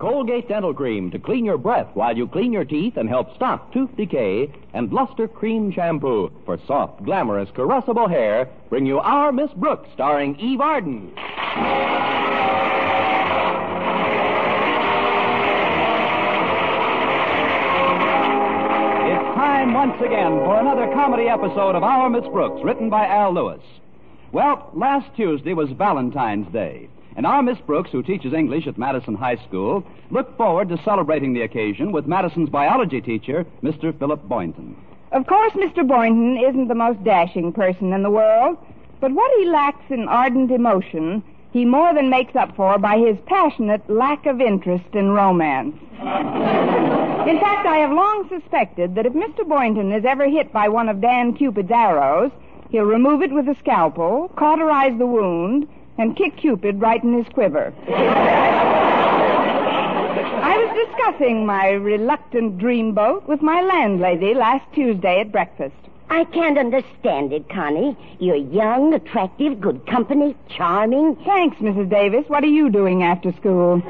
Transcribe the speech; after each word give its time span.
Colgate 0.00 0.48
Dental 0.48 0.72
Cream 0.72 1.10
to 1.10 1.18
clean 1.18 1.44
your 1.44 1.58
breath 1.58 1.88
while 1.92 2.16
you 2.16 2.26
clean 2.26 2.54
your 2.54 2.64
teeth 2.64 2.96
and 2.96 3.06
help 3.06 3.34
stop 3.36 3.70
tooth 3.70 3.94
decay, 3.98 4.50
and 4.72 4.90
Luster 4.90 5.28
Cream 5.28 5.70
Shampoo 5.70 6.32
for 6.46 6.58
soft, 6.66 7.04
glamorous, 7.04 7.50
caressable 7.50 8.08
hair 8.08 8.48
bring 8.70 8.86
you 8.86 8.98
Our 8.98 9.30
Miss 9.30 9.50
Brooks, 9.52 9.90
starring 9.92 10.40
Eve 10.40 10.62
Arden. 10.62 11.12
It's 19.04 19.34
time 19.36 19.74
once 19.74 20.00
again 20.00 20.32
for 20.46 20.58
another 20.58 20.86
comedy 20.94 21.28
episode 21.28 21.74
of 21.74 21.82
Our 21.82 22.08
Miss 22.08 22.24
Brooks, 22.32 22.64
written 22.64 22.88
by 22.88 23.06
Al 23.06 23.34
Lewis. 23.34 23.60
Well, 24.32 24.70
last 24.72 25.14
Tuesday 25.14 25.52
was 25.52 25.68
Valentine's 25.72 26.50
Day. 26.50 26.88
And 27.16 27.26
our 27.26 27.42
Miss 27.42 27.58
Brooks, 27.58 27.90
who 27.90 28.02
teaches 28.02 28.32
English 28.32 28.66
at 28.66 28.78
Madison 28.78 29.14
High 29.14 29.36
School, 29.48 29.84
looked 30.10 30.36
forward 30.36 30.68
to 30.68 30.82
celebrating 30.84 31.32
the 31.32 31.42
occasion 31.42 31.92
with 31.92 32.06
Madison's 32.06 32.48
biology 32.48 33.00
teacher, 33.00 33.44
Mr. 33.62 33.96
Philip 33.98 34.22
Boynton. 34.28 34.76
Of 35.12 35.26
course, 35.26 35.52
Mr. 35.54 35.86
Boynton 35.86 36.36
isn't 36.36 36.68
the 36.68 36.74
most 36.74 37.02
dashing 37.02 37.52
person 37.52 37.92
in 37.92 38.02
the 38.02 38.10
world, 38.10 38.56
but 39.00 39.12
what 39.12 39.30
he 39.38 39.46
lacks 39.46 39.90
in 39.90 40.06
ardent 40.06 40.52
emotion, 40.52 41.22
he 41.52 41.64
more 41.64 41.92
than 41.92 42.10
makes 42.10 42.36
up 42.36 42.54
for 42.54 42.78
by 42.78 42.98
his 42.98 43.16
passionate 43.26 43.88
lack 43.90 44.26
of 44.26 44.40
interest 44.40 44.94
in 44.94 45.10
romance. 45.10 45.74
in 45.98 47.40
fact, 47.40 47.66
I 47.66 47.78
have 47.78 47.90
long 47.90 48.28
suspected 48.28 48.94
that 48.94 49.06
if 49.06 49.14
Mr. 49.14 49.46
Boynton 49.48 49.90
is 49.90 50.04
ever 50.04 50.28
hit 50.28 50.52
by 50.52 50.68
one 50.68 50.88
of 50.88 51.00
Dan 51.00 51.34
Cupid's 51.34 51.72
arrows, 51.72 52.30
he'll 52.70 52.84
remove 52.84 53.20
it 53.22 53.32
with 53.32 53.48
a 53.48 53.56
scalpel, 53.58 54.30
cauterize 54.36 54.96
the 54.96 55.06
wound, 55.06 55.66
and 56.00 56.16
kick 56.16 56.36
Cupid 56.38 56.80
right 56.80 57.02
in 57.04 57.22
his 57.22 57.26
quiver. 57.34 57.74
I 60.42 60.56
was 60.56 60.86
discussing 60.88 61.44
my 61.44 61.68
reluctant 61.72 62.56
dreamboat 62.58 63.28
with 63.28 63.42
my 63.42 63.60
landlady 63.60 64.32
last 64.32 64.64
Tuesday 64.74 65.20
at 65.20 65.30
breakfast. 65.30 65.74
I 66.08 66.24
can't 66.24 66.56
understand 66.58 67.34
it, 67.34 67.48
Connie. 67.50 67.96
You're 68.18 68.36
young, 68.36 68.94
attractive, 68.94 69.60
good 69.60 69.86
company, 69.86 70.34
charming. 70.48 71.16
Thanks, 71.24 71.58
Mrs. 71.58 71.90
Davis. 71.90 72.24
What 72.28 72.42
are 72.44 72.48
you 72.48 72.70
doing 72.70 73.02
after 73.02 73.32
school? 73.32 73.82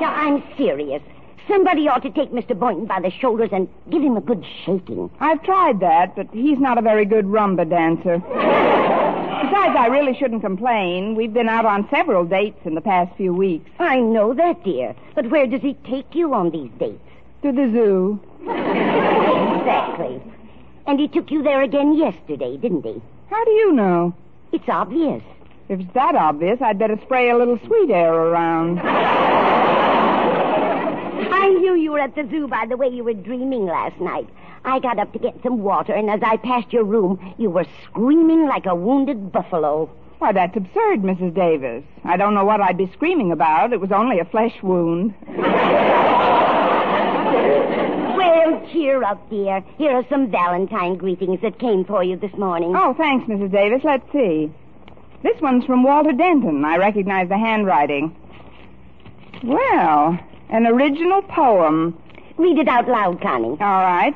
Now, 0.00 0.14
I'm 0.14 0.42
serious. 0.56 1.02
Somebody 1.50 1.88
ought 1.88 2.02
to 2.04 2.10
take 2.10 2.30
Mr. 2.30 2.56
Boynton 2.56 2.86
by 2.86 3.00
the 3.00 3.10
shoulders 3.10 3.50
and 3.52 3.68
give 3.90 4.00
him 4.00 4.16
a 4.16 4.20
good 4.20 4.44
shaking. 4.64 5.10
I've 5.18 5.42
tried 5.42 5.80
that, 5.80 6.14
but 6.14 6.28
he's 6.32 6.60
not 6.60 6.78
a 6.78 6.80
very 6.80 7.04
good 7.04 7.24
rumba 7.24 7.68
dancer. 7.68 8.18
Besides, 8.18 9.74
I 9.76 9.88
really 9.90 10.16
shouldn't 10.16 10.42
complain. 10.42 11.16
We've 11.16 11.32
been 11.32 11.48
out 11.48 11.66
on 11.66 11.88
several 11.90 12.24
dates 12.24 12.60
in 12.64 12.76
the 12.76 12.80
past 12.80 13.16
few 13.16 13.34
weeks. 13.34 13.68
I 13.80 13.98
know 13.98 14.32
that, 14.32 14.62
dear. 14.62 14.94
But 15.16 15.28
where 15.28 15.48
does 15.48 15.60
he 15.60 15.74
take 15.90 16.14
you 16.14 16.32
on 16.34 16.50
these 16.50 16.70
dates? 16.78 17.02
To 17.42 17.50
the 17.50 17.68
zoo. 17.72 18.20
exactly. 18.42 20.22
And 20.86 21.00
he 21.00 21.08
took 21.08 21.32
you 21.32 21.42
there 21.42 21.62
again 21.62 21.94
yesterday, 21.96 22.58
didn't 22.58 22.84
he? 22.84 23.02
How 23.28 23.44
do 23.44 23.50
you 23.50 23.72
know? 23.72 24.14
It's 24.52 24.68
obvious. 24.68 25.22
If 25.68 25.80
it's 25.80 25.94
that 25.94 26.14
obvious, 26.14 26.62
I'd 26.62 26.78
better 26.78 26.98
spray 27.02 27.30
a 27.30 27.36
little 27.36 27.58
sweet 27.66 27.90
air 27.90 28.14
around. 28.14 28.78
I 31.32 31.48
knew 31.48 31.74
you 31.74 31.92
were 31.92 32.00
at 32.00 32.14
the 32.14 32.26
zoo 32.30 32.48
by 32.48 32.66
the 32.68 32.76
way 32.76 32.88
you 32.88 33.04
were 33.04 33.14
dreaming 33.14 33.66
last 33.66 34.00
night. 34.00 34.28
I 34.64 34.78
got 34.78 34.98
up 34.98 35.12
to 35.12 35.18
get 35.18 35.42
some 35.42 35.62
water, 35.62 35.92
and 35.94 36.10
as 36.10 36.20
I 36.22 36.36
passed 36.36 36.72
your 36.72 36.84
room, 36.84 37.34
you 37.38 37.50
were 37.50 37.64
screaming 37.84 38.46
like 38.46 38.66
a 38.66 38.74
wounded 38.74 39.32
buffalo. 39.32 39.90
Why, 40.18 40.32
that's 40.32 40.54
absurd, 40.54 41.00
Mrs. 41.00 41.34
Davis. 41.34 41.82
I 42.04 42.18
don't 42.18 42.34
know 42.34 42.44
what 42.44 42.60
I'd 42.60 42.76
be 42.76 42.90
screaming 42.92 43.32
about. 43.32 43.72
It 43.72 43.80
was 43.80 43.90
only 43.90 44.18
a 44.20 44.26
flesh 44.26 44.62
wound. 44.62 45.14
well, 48.18 48.68
cheer 48.70 49.02
up, 49.02 49.30
dear. 49.30 49.64
Here 49.78 49.92
are 49.92 50.04
some 50.10 50.30
Valentine 50.30 50.96
greetings 50.96 51.40
that 51.40 51.58
came 51.58 51.86
for 51.86 52.04
you 52.04 52.16
this 52.16 52.34
morning. 52.34 52.74
Oh, 52.76 52.92
thanks, 52.92 53.26
Mrs. 53.30 53.50
Davis. 53.50 53.80
Let's 53.82 54.12
see. 54.12 54.52
This 55.22 55.40
one's 55.40 55.64
from 55.64 55.82
Walter 55.82 56.12
Denton. 56.12 56.66
I 56.66 56.76
recognize 56.76 57.30
the 57.30 57.38
handwriting. 57.38 58.14
Well, 59.42 60.18
an 60.50 60.66
original 60.66 61.22
poem. 61.22 61.96
Read 62.36 62.58
it 62.58 62.68
out 62.68 62.88
loud, 62.88 63.20
Connie. 63.20 63.56
All 63.60 63.82
right. 63.82 64.14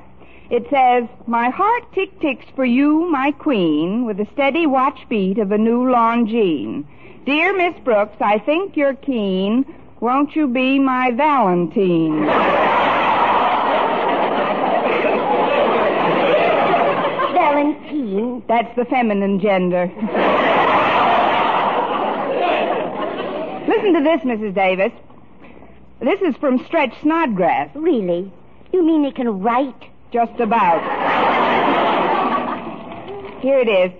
It 0.51 0.67
says, 0.71 1.09
My 1.27 1.49
heart 1.49 1.85
tick 1.95 2.21
ticks 2.21 2.45
for 2.55 2.65
you, 2.65 3.11
my 3.11 3.33
queen, 3.33 4.05
with 4.05 4.19
the 4.19 4.27
steady 4.33 4.67
watch 4.67 4.99
beat 5.09 5.39
of 5.39 5.53
a 5.53 5.59
new 5.59 5.85
Longines. 5.85 6.85
Dear 7.25 7.57
Miss 7.57 7.75
Brooks, 7.83 8.17
I 8.21 8.39
think 8.39 8.77
you're 8.77 8.95
keen. 8.95 9.65
Won't 10.01 10.37
you 10.37 10.47
be 10.47 10.79
my 10.79 11.13
Valentine? 11.13 12.27
Valentine? 17.33 18.43
That's 18.47 18.77
the 18.77 18.85
feminine 18.85 19.41
gender. 19.41 19.87
Listen 23.67 23.95
to 23.95 24.03
this, 24.03 24.21
Mrs. 24.21 24.55
Davis. 24.55 24.93
This 26.01 26.21
is 26.23 26.35
from 26.37 26.65
Stretch 26.67 26.93
Snodgrass. 27.03 27.71
Really? 27.75 28.31
You 28.73 28.85
mean 28.85 29.05
he 29.05 29.13
can 29.13 29.41
write? 29.41 29.91
Just 30.13 30.39
about. 30.41 30.83
Here 33.41 33.59
it 33.59 33.69
is. 33.69 33.93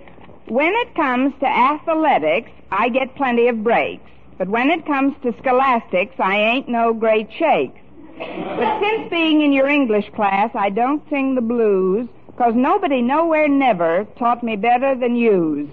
When 0.47 0.73
it 0.73 0.95
comes 0.95 1.33
to 1.39 1.45
athletics, 1.45 2.51
I 2.71 2.89
get 2.89 3.15
plenty 3.15 3.47
of 3.47 3.63
breaks. 3.63 4.09
But 4.37 4.49
when 4.49 4.69
it 4.69 4.85
comes 4.85 5.15
to 5.23 5.33
scholastics, 5.39 6.15
I 6.19 6.37
ain't 6.37 6.67
no 6.67 6.93
great 6.93 7.29
shakes. 7.31 7.79
But 8.17 8.79
since 8.81 9.09
being 9.09 9.41
in 9.41 9.51
your 9.53 9.67
English 9.67 10.09
class, 10.15 10.51
I 10.53 10.69
don't 10.69 11.01
sing 11.09 11.35
the 11.35 11.41
blues, 11.41 12.07
cause 12.37 12.53
nobody 12.55 13.01
nowhere 13.01 13.47
never 13.47 14.05
taught 14.17 14.43
me 14.43 14.55
better 14.55 14.95
than 14.95 15.15
yous. 15.15 15.69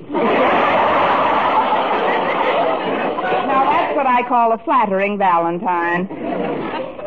What 4.02 4.10
I 4.10 4.28
call 4.28 4.50
a 4.50 4.58
flattering 4.58 5.16
Valentine. 5.16 6.06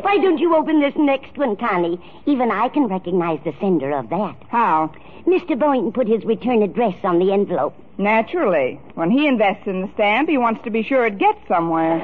Why 0.02 0.18
don't 0.18 0.38
you 0.38 0.56
open 0.56 0.80
this 0.80 0.94
next 0.96 1.38
one, 1.38 1.58
Connie? 1.58 2.00
Even 2.26 2.52
I 2.52 2.70
can 2.70 2.88
recognize 2.88 3.42
the 3.44 3.54
sender 3.60 3.92
of 3.92 4.08
that. 4.12 4.38
How? 4.48 4.94
Mr. 5.28 5.60
Boynton 5.60 5.92
put 5.92 6.08
his 6.08 6.24
return 6.24 6.64
address 6.64 6.96
on 7.04 7.20
the 7.20 7.34
envelope. 7.34 7.76
Naturally. 7.98 8.80
When 8.94 9.12
he 9.12 9.28
invests 9.28 9.68
in 9.68 9.82
the 9.82 9.90
stamp, 9.96 10.30
he 10.30 10.38
wants 10.38 10.64
to 10.64 10.70
be 10.70 10.84
sure 10.84 11.06
it 11.06 11.18
gets 11.18 11.46
somewhere. 11.50 12.00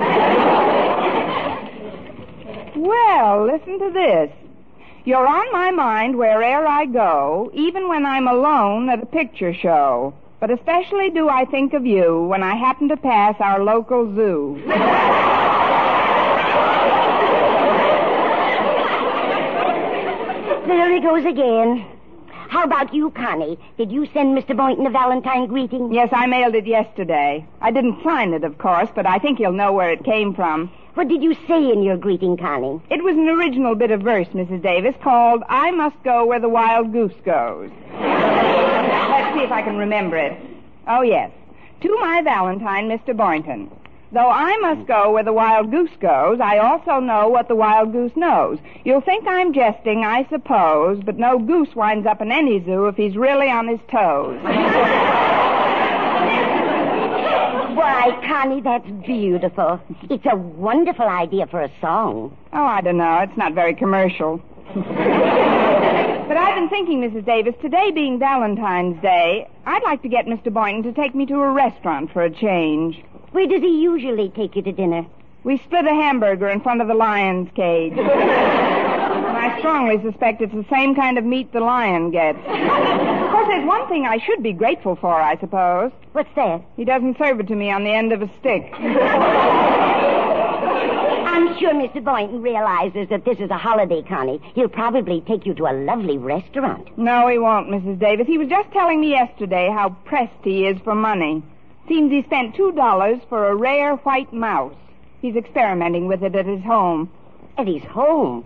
well, 2.75 3.45
listen 3.45 3.79
to 3.79 3.91
this. 3.93 4.29
You're 5.05 5.25
on 5.25 5.53
my 5.53 5.71
mind 5.71 6.17
where'er 6.17 6.67
I 6.67 6.85
go, 6.85 7.49
even 7.53 7.87
when 7.87 8.05
I'm 8.05 8.27
alone 8.27 8.89
at 8.89 9.01
a 9.01 9.05
picture 9.05 9.53
show. 9.53 10.13
But 10.41 10.49
especially 10.49 11.11
do 11.11 11.29
I 11.29 11.45
think 11.45 11.73
of 11.73 11.85
you 11.85 12.23
when 12.23 12.41
I 12.41 12.55
happen 12.55 12.89
to 12.89 12.97
pass 12.97 13.35
our 13.39 13.63
local 13.63 14.13
zoo. 14.15 14.59
There 20.65 20.91
he 20.91 20.99
goes 20.99 21.25
again. 21.25 21.85
How 22.49 22.63
about 22.63 22.91
you, 22.91 23.11
Connie? 23.11 23.59
Did 23.77 23.91
you 23.91 24.07
send 24.13 24.35
Mr. 24.35 24.57
Boynton 24.57 24.87
a 24.87 24.89
Valentine 24.89 25.45
greeting? 25.45 25.93
Yes, 25.93 26.09
I 26.11 26.25
mailed 26.25 26.55
it 26.55 26.65
yesterday. 26.65 27.45
I 27.61 27.69
didn't 27.69 28.03
sign 28.03 28.33
it, 28.33 28.43
of 28.43 28.57
course, 28.57 28.89
but 28.95 29.05
I 29.05 29.19
think 29.19 29.37
he'll 29.37 29.51
know 29.51 29.71
where 29.71 29.91
it 29.91 30.03
came 30.03 30.33
from. 30.33 30.71
What 30.95 31.07
did 31.07 31.21
you 31.21 31.35
say 31.47 31.71
in 31.71 31.83
your 31.83 31.97
greeting, 31.97 32.35
Connie? 32.35 32.81
It 32.89 33.03
was 33.03 33.15
an 33.15 33.29
original 33.29 33.75
bit 33.75 33.91
of 33.91 34.01
verse, 34.01 34.27
Mrs. 34.29 34.63
Davis, 34.63 34.95
called 35.03 35.43
I 35.47 35.69
Must 35.69 36.01
Go 36.03 36.25
Where 36.25 36.39
the 36.39 36.49
Wild 36.49 36.91
Goose 36.91 37.13
Goes. 37.23 37.69
See 39.41 39.45
if 39.45 39.51
I 39.51 39.63
can 39.63 39.75
remember 39.75 40.17
it. 40.17 40.39
Oh, 40.87 41.01
yes. 41.01 41.31
To 41.81 41.97
my 41.99 42.21
Valentine, 42.21 42.87
Mr. 42.87 43.17
Boynton. 43.17 43.71
Though 44.11 44.29
I 44.29 44.55
must 44.57 44.87
go 44.87 45.11
where 45.13 45.23
the 45.23 45.33
wild 45.33 45.71
goose 45.71 45.89
goes, 45.99 46.39
I 46.39 46.59
also 46.59 46.99
know 46.99 47.27
what 47.27 47.47
the 47.47 47.55
wild 47.55 47.91
goose 47.91 48.11
knows. 48.15 48.59
You'll 48.83 49.01
think 49.01 49.25
I'm 49.27 49.51
jesting, 49.51 50.05
I 50.05 50.27
suppose, 50.29 51.01
but 51.03 51.17
no 51.17 51.39
goose 51.39 51.75
winds 51.75 52.05
up 52.05 52.21
in 52.21 52.31
any 52.31 52.63
zoo 52.63 52.85
if 52.85 52.95
he's 52.97 53.15
really 53.15 53.49
on 53.49 53.67
his 53.67 53.79
toes. 53.91 54.39
Why, 57.73 58.21
Connie, 58.27 58.61
that's 58.61 58.87
beautiful. 59.07 59.81
It's 60.11 60.27
a 60.31 60.35
wonderful 60.35 61.07
idea 61.07 61.47
for 61.47 61.63
a 61.63 61.71
song. 61.81 62.37
Oh, 62.53 62.63
I 62.63 62.81
don't 62.81 62.97
know. 62.97 63.21
It's 63.23 63.37
not 63.37 63.55
very 63.55 63.73
commercial. 63.73 64.39
but 66.31 66.37
I've 66.37 66.55
been 66.55 66.69
thinking, 66.69 67.01
Mrs. 67.01 67.25
Davis, 67.25 67.55
today 67.61 67.91
being 67.91 68.17
Valentine's 68.17 69.01
Day, 69.01 69.49
I'd 69.65 69.83
like 69.83 70.01
to 70.03 70.07
get 70.07 70.27
Mr. 70.27 70.45
Boynton 70.45 70.81
to 70.83 70.93
take 70.93 71.13
me 71.13 71.25
to 71.25 71.41
a 71.41 71.51
restaurant 71.51 72.09
for 72.13 72.23
a 72.23 72.29
change. 72.29 73.03
Where 73.31 73.45
does 73.45 73.61
he 73.61 73.81
usually 73.81 74.29
take 74.29 74.55
you 74.55 74.61
to 74.61 74.71
dinner? 74.71 75.05
We 75.43 75.57
split 75.57 75.85
a 75.87 75.93
hamburger 75.93 76.47
in 76.47 76.61
front 76.61 76.79
of 76.79 76.87
the 76.87 76.93
lion's 76.93 77.49
cage. 77.53 77.91
and 77.97 77.99
I 78.09 79.59
strongly 79.59 80.01
suspect 80.01 80.41
it's 80.41 80.53
the 80.53 80.65
same 80.71 80.95
kind 80.95 81.17
of 81.17 81.25
meat 81.25 81.51
the 81.51 81.59
lion 81.59 82.11
gets. 82.11 82.37
Of 82.37 83.31
course, 83.31 83.47
there's 83.49 83.67
one 83.67 83.89
thing 83.89 84.05
I 84.05 84.17
should 84.17 84.41
be 84.41 84.53
grateful 84.53 84.95
for, 84.95 85.13
I 85.13 85.37
suppose. 85.37 85.91
What's 86.13 86.33
that? 86.37 86.63
He 86.77 86.85
doesn't 86.85 87.17
serve 87.17 87.41
it 87.41 87.47
to 87.49 87.55
me 87.57 87.71
on 87.71 87.83
the 87.83 87.91
end 87.91 88.13
of 88.13 88.21
a 88.21 88.31
stick. 88.39 88.71
sure 91.61 91.73
Mr. 91.75 92.03
Boynton 92.03 92.41
realizes 92.41 93.07
that 93.09 93.23
this 93.23 93.37
is 93.39 93.51
a 93.51 93.57
holiday, 93.57 94.01
Connie. 94.01 94.41
He'll 94.55 94.67
probably 94.67 95.21
take 95.21 95.45
you 95.45 95.53
to 95.53 95.67
a 95.67 95.73
lovely 95.85 96.17
restaurant. 96.17 96.97
No, 96.97 97.27
he 97.27 97.37
won't, 97.37 97.69
Mrs. 97.69 97.99
Davis. 97.99 98.25
He 98.25 98.39
was 98.39 98.49
just 98.49 98.71
telling 98.71 98.99
me 98.99 99.11
yesterday 99.11 99.69
how 99.71 99.89
pressed 100.05 100.43
he 100.43 100.65
is 100.65 100.81
for 100.83 100.95
money. 100.95 101.43
Seems 101.87 102.11
he 102.11 102.23
spent 102.23 102.55
two 102.55 102.71
dollars 102.71 103.19
for 103.29 103.49
a 103.49 103.55
rare 103.55 103.95
white 103.97 104.33
mouse. 104.33 104.73
He's 105.21 105.35
experimenting 105.35 106.07
with 106.07 106.23
it 106.23 106.35
at 106.35 106.47
his 106.47 106.63
home. 106.63 107.11
At 107.59 107.67
his 107.67 107.83
home? 107.83 108.43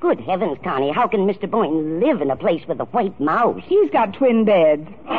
Good 0.00 0.18
heavens, 0.20 0.58
Connie, 0.64 0.90
how 0.92 1.06
can 1.06 1.20
Mr. 1.20 1.48
Boynton 1.48 2.00
live 2.00 2.20
in 2.20 2.30
a 2.30 2.36
place 2.36 2.66
with 2.66 2.80
a 2.80 2.84
white 2.86 3.18
mouse? 3.20 3.62
He's 3.64 3.90
got 3.90 4.12
twin 4.12 4.44
beds. 4.44 4.88
but 5.06 5.14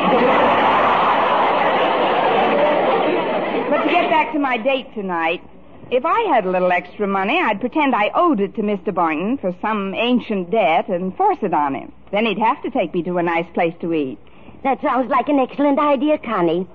to 3.84 3.90
get 3.90 4.10
back 4.10 4.32
to 4.34 4.38
my 4.38 4.58
date 4.58 4.92
tonight, 4.94 5.42
if 5.90 6.04
I 6.04 6.20
had 6.34 6.44
a 6.44 6.50
little 6.50 6.70
extra 6.70 7.06
money, 7.06 7.38
I'd 7.40 7.60
pretend 7.60 7.94
I 7.94 8.10
owed 8.14 8.40
it 8.40 8.54
to 8.56 8.62
Mr. 8.62 8.94
Boynton 8.94 9.38
for 9.38 9.54
some 9.62 9.94
ancient 9.94 10.50
debt 10.50 10.88
and 10.88 11.16
force 11.16 11.38
it 11.42 11.54
on 11.54 11.74
him. 11.74 11.92
Then 12.12 12.26
he'd 12.26 12.38
have 12.38 12.62
to 12.62 12.70
take 12.70 12.92
me 12.94 13.02
to 13.04 13.18
a 13.18 13.22
nice 13.22 13.46
place 13.54 13.74
to 13.80 13.94
eat. 13.94 14.18
That 14.64 14.80
sounds 14.82 15.10
like 15.10 15.28
an 15.28 15.38
excellent 15.38 15.78
idea, 15.78 16.18
Connie. 16.18 16.66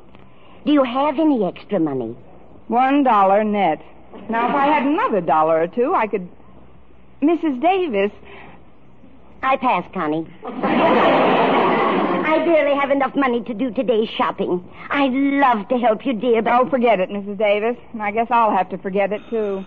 Do 0.66 0.72
you 0.72 0.84
have 0.84 1.20
any 1.20 1.44
extra 1.44 1.80
money? 1.80 2.16
One 2.68 3.04
dollar 3.04 3.44
net. 3.44 3.82
Now, 4.30 4.50
if 4.50 4.56
I 4.56 4.68
had 4.68 4.84
another 4.84 5.22
dollar 5.22 5.62
or 5.62 5.68
two, 5.68 5.94
I 5.94 6.08
could. 6.08 6.28
Mrs. 7.22 7.62
Davis. 7.62 8.12
I 9.42 9.58
pass, 9.58 9.86
Connie. 9.94 10.28
I 12.26 12.40
barely 12.46 12.76
have 12.80 12.92
enough 12.92 13.16
money 13.16 13.42
to 13.44 13.54
do 13.54 13.72
today's 13.72 14.10
shopping. 14.10 14.64
I'd 14.90 15.12
love 15.12 15.68
to 15.70 15.78
help 15.78 16.06
you, 16.06 16.14
dear, 16.14 16.42
but. 16.42 16.54
Oh, 16.54 16.70
forget 16.70 17.00
it, 17.00 17.10
Mrs. 17.10 17.38
Davis. 17.38 17.78
I 18.00 18.12
guess 18.12 18.28
I'll 18.30 18.56
have 18.56 18.70
to 18.70 18.78
forget 18.78 19.12
it, 19.12 19.22
too. 19.30 19.66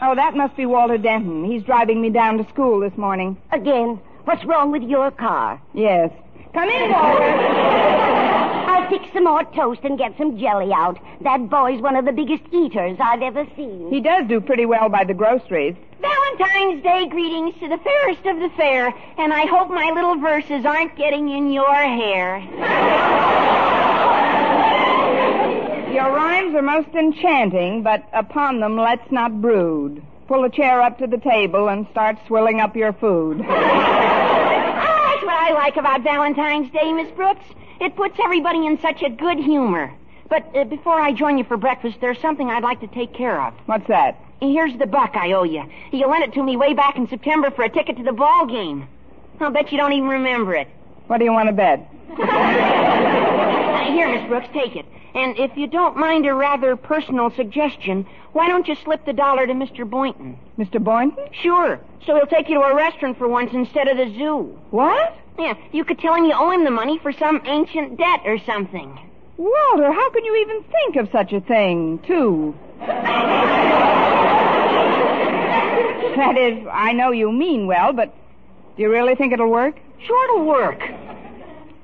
Oh, 0.00 0.14
that 0.14 0.34
must 0.34 0.56
be 0.56 0.66
Walter 0.66 0.98
Denton. 0.98 1.44
He's 1.44 1.62
driving 1.62 2.00
me 2.00 2.10
down 2.10 2.38
to 2.38 2.48
school 2.48 2.80
this 2.80 2.96
morning. 2.96 3.36
Again, 3.52 4.00
what's 4.24 4.44
wrong 4.44 4.72
with 4.72 4.82
your 4.82 5.10
car? 5.10 5.60
Yes. 5.74 6.10
Come 6.54 6.68
in, 6.68 6.90
Walter. 6.90 8.41
I'll 8.82 8.90
fix 8.90 9.04
some 9.12 9.24
more 9.24 9.44
toast 9.54 9.80
and 9.84 9.96
get 9.96 10.18
some 10.18 10.36
jelly 10.38 10.72
out. 10.72 10.98
That 11.20 11.48
boy's 11.48 11.80
one 11.80 11.94
of 11.94 12.04
the 12.04 12.10
biggest 12.10 12.42
eaters 12.52 12.98
I've 13.00 13.22
ever 13.22 13.46
seen. 13.54 13.88
He 13.90 14.00
does 14.00 14.26
do 14.26 14.40
pretty 14.40 14.66
well 14.66 14.88
by 14.88 15.04
the 15.04 15.14
groceries. 15.14 15.76
Valentine's 16.00 16.82
Day 16.82 17.06
greetings 17.08 17.54
to 17.60 17.68
the 17.68 17.78
fairest 17.78 18.26
of 18.26 18.40
the 18.40 18.50
fair, 18.56 18.92
and 19.18 19.32
I 19.32 19.46
hope 19.46 19.68
my 19.68 19.92
little 19.94 20.18
verses 20.18 20.66
aren't 20.66 20.96
getting 20.96 21.30
in 21.30 21.52
your 21.52 21.72
hair. 21.72 22.38
Your 25.92 26.10
rhymes 26.10 26.52
are 26.56 26.62
most 26.62 26.88
enchanting, 26.88 27.84
but 27.84 28.02
upon 28.12 28.58
them 28.58 28.76
let's 28.76 29.12
not 29.12 29.40
brood. 29.40 30.02
Pull 30.26 30.42
a 30.42 30.50
chair 30.50 30.82
up 30.82 30.98
to 30.98 31.06
the 31.06 31.18
table 31.18 31.68
and 31.68 31.86
start 31.92 32.16
swilling 32.26 32.58
up 32.58 32.74
your 32.74 32.92
food. 32.94 33.40
oh, 33.44 33.44
that's 33.46 35.22
what 35.22 35.36
I 35.36 35.52
like 35.54 35.76
about 35.76 36.02
Valentine's 36.02 36.68
Day, 36.72 36.92
Miss 36.92 37.12
Brooks. 37.12 37.44
It 37.82 37.96
puts 37.96 38.16
everybody 38.22 38.64
in 38.64 38.80
such 38.80 39.02
a 39.02 39.10
good 39.10 39.38
humor. 39.38 39.92
But 40.30 40.48
uh, 40.56 40.62
before 40.64 41.00
I 41.00 41.12
join 41.12 41.36
you 41.36 41.42
for 41.42 41.56
breakfast, 41.56 41.96
there's 42.00 42.20
something 42.20 42.48
I'd 42.48 42.62
like 42.62 42.78
to 42.80 42.86
take 42.86 43.12
care 43.12 43.42
of. 43.42 43.54
What's 43.66 43.88
that? 43.88 44.20
Here's 44.40 44.78
the 44.78 44.86
buck 44.86 45.16
I 45.16 45.32
owe 45.32 45.42
you. 45.42 45.64
You 45.90 46.06
lent 46.06 46.22
it 46.22 46.32
to 46.34 46.44
me 46.44 46.56
way 46.56 46.74
back 46.74 46.96
in 46.96 47.08
September 47.08 47.50
for 47.50 47.64
a 47.64 47.68
ticket 47.68 47.96
to 47.96 48.04
the 48.04 48.12
ball 48.12 48.46
game. 48.46 48.86
I'll 49.40 49.50
bet 49.50 49.72
you 49.72 49.78
don't 49.78 49.94
even 49.94 50.08
remember 50.08 50.54
it. 50.54 50.68
What 51.08 51.18
do 51.18 51.24
you 51.24 51.32
want 51.32 51.48
to 51.48 51.52
bet? 51.52 51.80
uh, 52.20 53.84
here, 53.92 54.16
Miss 54.16 54.28
Brooks, 54.28 54.46
take 54.52 54.76
it. 54.76 54.86
And 55.16 55.36
if 55.36 55.56
you 55.56 55.66
don't 55.66 55.96
mind 55.96 56.24
a 56.26 56.34
rather 56.34 56.76
personal 56.76 57.30
suggestion, 57.30 58.06
why 58.32 58.46
don't 58.46 58.68
you 58.68 58.76
slip 58.76 59.04
the 59.04 59.12
dollar 59.12 59.44
to 59.44 59.54
Mr. 59.54 59.88
Boynton? 59.90 60.38
Mr. 60.56 60.82
Boynton? 60.82 61.26
Sure. 61.32 61.80
So 62.06 62.14
he'll 62.14 62.26
take 62.26 62.48
you 62.48 62.60
to 62.60 62.60
a 62.60 62.76
restaurant 62.76 63.18
for 63.18 63.26
once 63.26 63.50
instead 63.52 63.88
of 63.88 63.96
the 63.96 64.06
zoo. 64.16 64.56
What? 64.70 65.16
Yeah, 65.38 65.54
you 65.72 65.84
could 65.84 65.98
tell 65.98 66.14
him 66.14 66.24
you 66.24 66.34
owe 66.34 66.50
him 66.50 66.64
the 66.64 66.70
money 66.70 66.98
for 66.98 67.12
some 67.12 67.40
ancient 67.46 67.98
debt 67.98 68.20
or 68.24 68.38
something. 68.44 68.98
Walter, 69.36 69.92
how 69.92 70.10
can 70.10 70.24
you 70.24 70.36
even 70.36 70.62
think 70.64 70.96
of 70.96 71.10
such 71.10 71.32
a 71.32 71.40
thing, 71.40 71.98
too? 72.06 72.54
that 76.16 76.36
is, 76.36 76.66
I 76.70 76.92
know 76.92 77.10
you 77.10 77.32
mean 77.32 77.66
well, 77.66 77.92
but 77.92 78.14
do 78.76 78.82
you 78.82 78.90
really 78.90 79.14
think 79.14 79.32
it'll 79.32 79.50
work? 79.50 79.76
Sure 80.06 80.24
it'll 80.24 80.46
work. 80.46 80.80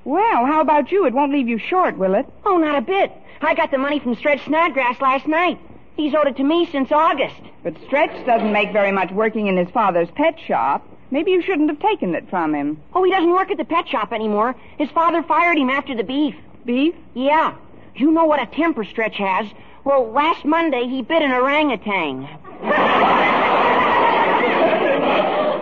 Well, 0.04 0.46
how 0.46 0.60
about 0.60 0.92
you? 0.92 1.06
It 1.06 1.14
won't 1.14 1.32
leave 1.32 1.48
you 1.48 1.58
short, 1.58 1.98
will 1.98 2.14
it? 2.14 2.26
Oh, 2.44 2.56
not 2.56 2.76
a 2.76 2.80
bit. 2.80 3.12
I 3.40 3.54
got 3.54 3.70
the 3.70 3.78
money 3.78 3.98
from 4.00 4.14
Stretch 4.14 4.44
Snodgrass 4.44 5.00
last 5.00 5.26
night. 5.26 5.58
He's 5.96 6.14
owed 6.14 6.28
it 6.28 6.36
to 6.36 6.44
me 6.44 6.66
since 6.70 6.90
August. 6.92 7.40
But 7.62 7.74
Stretch 7.86 8.24
doesn't 8.24 8.52
make 8.52 8.72
very 8.72 8.92
much 8.92 9.10
working 9.10 9.48
in 9.48 9.56
his 9.56 9.68
father's 9.70 10.08
pet 10.12 10.38
shop. 10.46 10.86
Maybe 11.10 11.30
you 11.30 11.42
shouldn't 11.42 11.70
have 11.70 11.80
taken 11.80 12.14
it 12.14 12.28
from 12.28 12.54
him. 12.54 12.82
Oh, 12.94 13.02
he 13.02 13.10
doesn't 13.10 13.30
work 13.30 13.50
at 13.50 13.56
the 13.56 13.64
pet 13.64 13.88
shop 13.88 14.12
anymore. 14.12 14.54
His 14.76 14.90
father 14.90 15.22
fired 15.22 15.56
him 15.56 15.70
after 15.70 15.94
the 15.94 16.02
beef. 16.04 16.34
Beef? 16.64 16.94
Yeah. 17.14 17.54
You 17.94 18.10
know 18.10 18.26
what 18.26 18.42
a 18.42 18.46
temper 18.46 18.84
Stretch 18.84 19.16
has. 19.16 19.46
Well, 19.84 20.10
last 20.12 20.44
Monday 20.44 20.86
he 20.86 21.02
bit 21.02 21.22
an 21.22 21.32
orangutan. 21.32 22.24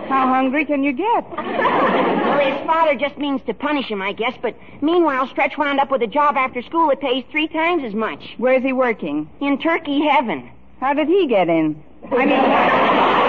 How 0.07 0.27
hungry 0.27 0.65
can 0.65 0.83
you 0.83 0.93
get? 0.93 1.29
Well, 1.29 2.39
his 2.39 2.65
father 2.65 2.95
just 2.95 3.17
means 3.17 3.41
to 3.45 3.53
punish 3.53 3.87
him, 3.87 4.01
I 4.01 4.13
guess, 4.13 4.33
but 4.41 4.55
meanwhile, 4.81 5.27
Stretch 5.27 5.57
wound 5.57 5.79
up 5.79 5.91
with 5.91 6.01
a 6.01 6.07
job 6.07 6.35
after 6.37 6.61
school 6.61 6.89
that 6.89 6.99
pays 7.01 7.23
three 7.31 7.47
times 7.47 7.83
as 7.83 7.93
much. 7.93 8.35
Where's 8.37 8.63
he 8.63 8.73
working? 8.73 9.29
In 9.41 9.57
Turkey 9.57 10.01
Heaven. 10.05 10.49
How 10.79 10.93
did 10.93 11.07
he 11.07 11.27
get 11.27 11.49
in? 11.49 11.81
I 12.11 12.25
mean, 12.25 13.26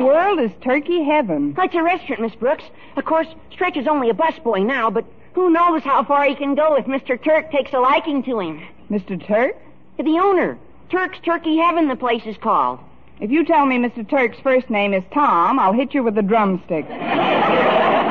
the 0.00 0.06
world 0.06 0.40
is 0.40 0.50
Turkey 0.62 1.02
Heaven? 1.04 1.54
It's 1.58 1.74
a 1.74 1.82
restaurant, 1.82 2.22
Miss 2.22 2.34
Brooks. 2.34 2.64
Of 2.96 3.04
course, 3.04 3.26
Stretch 3.52 3.76
is 3.76 3.86
only 3.86 4.08
a 4.08 4.14
busboy 4.14 4.64
now, 4.64 4.88
but 4.88 5.04
who 5.34 5.50
knows 5.50 5.82
how 5.82 6.02
far 6.04 6.24
he 6.24 6.34
can 6.34 6.54
go 6.54 6.74
if 6.76 6.86
Mr. 6.86 7.22
Turk 7.22 7.50
takes 7.50 7.74
a 7.74 7.80
liking 7.80 8.22
to 8.22 8.40
him. 8.40 8.66
Mr. 8.90 9.22
Turk? 9.26 9.56
The 9.98 10.18
owner. 10.18 10.56
Turk's 10.90 11.18
Turkey 11.22 11.58
Heaven, 11.58 11.88
the 11.88 11.96
place 11.96 12.22
is 12.24 12.38
called. 12.38 12.78
If 13.20 13.30
you 13.30 13.44
tell 13.44 13.66
me 13.66 13.76
Mr. 13.76 14.08
Turk's 14.08 14.38
first 14.42 14.70
name 14.70 14.94
is 14.94 15.04
Tom, 15.12 15.58
I'll 15.58 15.74
hit 15.74 15.92
you 15.92 16.02
with 16.02 16.16
a 16.16 16.22
drumstick. 16.22 16.86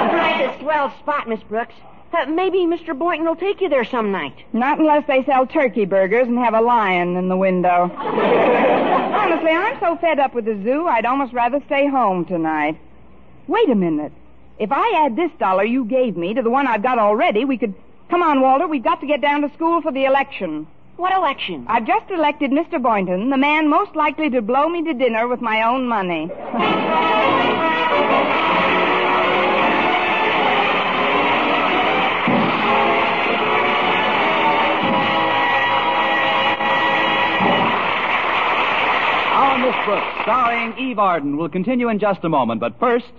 Right, 0.10 0.42
a 0.42 0.60
swell 0.62 0.94
spot, 1.00 1.28
Miss 1.28 1.42
Brooks. 1.44 1.74
Uh, 2.12 2.26
maybe 2.26 2.60
Mr. 2.60 2.98
Boynton 2.98 3.28
will 3.28 3.36
take 3.36 3.62
you 3.62 3.70
there 3.70 3.86
some 3.86 4.12
night. 4.12 4.36
Not 4.52 4.80
unless 4.80 5.06
they 5.08 5.24
sell 5.26 5.46
turkey 5.46 5.86
burgers 5.86 6.28
and 6.28 6.38
have 6.40 6.56
a 6.56 6.62
lion 6.62 7.16
in 7.16 7.30
the 7.30 7.38
window. 7.38 7.92
Honestly, 7.96 9.52
I'm 9.52 9.80
so 9.80 9.96
fed 9.98 10.20
up 10.20 10.34
with 10.34 10.46
the 10.46 10.60
zoo, 10.64 10.88
I'd 10.88 11.06
almost 11.06 11.34
rather 11.34 11.62
stay 11.68 11.88
home 11.88 12.26
tonight. 12.26 12.80
Wait 13.48 13.70
a 13.70 13.76
minute. 13.76 14.12
If 14.58 14.72
I 14.72 15.04
add 15.06 15.16
this 15.16 15.32
dollar 15.40 15.64
you 15.64 15.86
gave 15.86 16.18
me 16.18 16.34
to 16.34 16.42
the 16.42 16.50
one 16.50 16.68
I've 16.68 16.84
got 16.84 17.00
already, 17.00 17.46
we 17.46 17.58
could. 17.58 17.74
Come 18.10 18.24
on, 18.24 18.42
Walter, 18.42 18.68
we've 18.68 18.84
got 18.84 19.00
to 19.02 19.08
get 19.08 19.22
down 19.22 19.42
to 19.42 19.54
school 19.54 19.82
for 19.82 19.92
the 19.92 20.06
election. 20.06 20.68
What 20.98 21.16
election? 21.16 21.66
I've 21.70 21.86
just 21.86 22.10
elected 22.10 22.52
Mr. 22.52 22.82
Boynton, 22.82 23.30
the 23.30 23.38
man 23.38 23.70
most 23.70 23.96
likely 23.96 24.30
to 24.32 24.42
blow 24.42 24.68
me 24.68 24.84
to 24.84 24.94
dinner 24.94 25.28
with 25.28 25.42
my 25.42 25.62
own 25.62 25.88
money. 25.88 26.30
Brooks, 39.90 40.22
starring 40.22 40.78
Eve 40.78 41.00
Arden, 41.00 41.36
will 41.36 41.50
continue 41.50 41.90
in 41.90 41.98
just 41.98 42.24
a 42.24 42.30
moment. 42.30 42.62
But 42.62 42.80
first, 42.80 43.12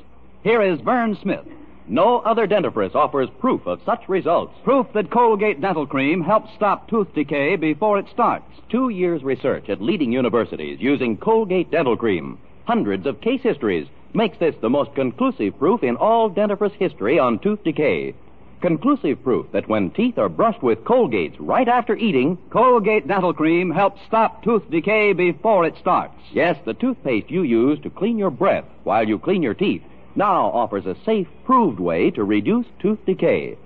here 0.44 0.62
is 0.62 0.80
Vern 0.82 1.18
Smith. 1.20 1.44
No 1.88 2.20
other 2.20 2.46
dentifrice 2.46 2.94
offers 2.94 3.28
proof 3.40 3.66
of 3.66 3.80
such 3.84 4.08
results. 4.08 4.54
Proof 4.62 4.86
that 4.94 5.10
Colgate 5.10 5.60
Dental 5.60 5.84
Cream 5.84 6.22
helps 6.22 6.54
stop 6.54 6.88
tooth 6.88 7.12
decay 7.12 7.56
before 7.56 7.98
it 7.98 8.06
starts. 8.12 8.44
Two 8.68 8.88
years 8.88 9.24
research 9.24 9.68
at 9.68 9.82
leading 9.82 10.12
universities 10.12 10.78
using 10.80 11.16
Colgate 11.16 11.72
Dental 11.72 11.96
Cream. 11.96 12.38
Hundreds 12.66 13.04
of 13.04 13.20
case 13.20 13.42
histories 13.42 13.88
makes 14.14 14.38
this 14.38 14.54
the 14.60 14.70
most 14.70 14.94
conclusive 14.94 15.58
proof 15.58 15.82
in 15.82 15.96
all 15.96 16.30
dentifrice 16.30 16.74
history 16.74 17.18
on 17.18 17.40
tooth 17.40 17.64
decay. 17.64 18.14
Conclusive 18.60 19.22
proof 19.24 19.46
that 19.52 19.68
when 19.68 19.90
teeth 19.90 20.18
are 20.18 20.28
brushed 20.28 20.62
with 20.62 20.84
Colgates 20.84 21.36
right 21.38 21.66
after 21.66 21.96
eating, 21.96 22.36
Colgate 22.50 23.08
Dental 23.08 23.32
Cream 23.32 23.70
helps 23.70 24.02
stop 24.06 24.42
tooth 24.42 24.70
decay 24.70 25.14
before 25.14 25.64
it 25.64 25.78
starts. 25.78 26.14
yes, 26.32 26.58
the 26.66 26.74
toothpaste 26.74 27.30
you 27.30 27.42
use 27.42 27.80
to 27.80 27.88
clean 27.88 28.18
your 28.18 28.30
breath 28.30 28.66
while 28.84 29.08
you 29.08 29.18
clean 29.18 29.42
your 29.42 29.54
teeth 29.54 29.82
now 30.14 30.46
offers 30.46 30.84
a 30.84 30.96
safe, 31.06 31.26
proved 31.44 31.80
way 31.80 32.10
to 32.10 32.22
reduce 32.24 32.66
tooth 32.80 32.98
decay. 33.06 33.56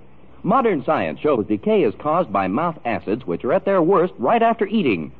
Modern 0.43 0.83
science 0.85 1.19
shows 1.19 1.45
decay 1.47 1.83
is 1.83 1.93
caused 1.95 2.31
by 2.31 2.47
mouth 2.47 2.77
acids 2.85 3.27
which 3.27 3.43
are 3.43 3.51
at 3.51 3.65
their 3.65 3.81
worst 3.81 4.13
right 4.17 4.41
after 4.41 4.65
eating. 4.65 5.11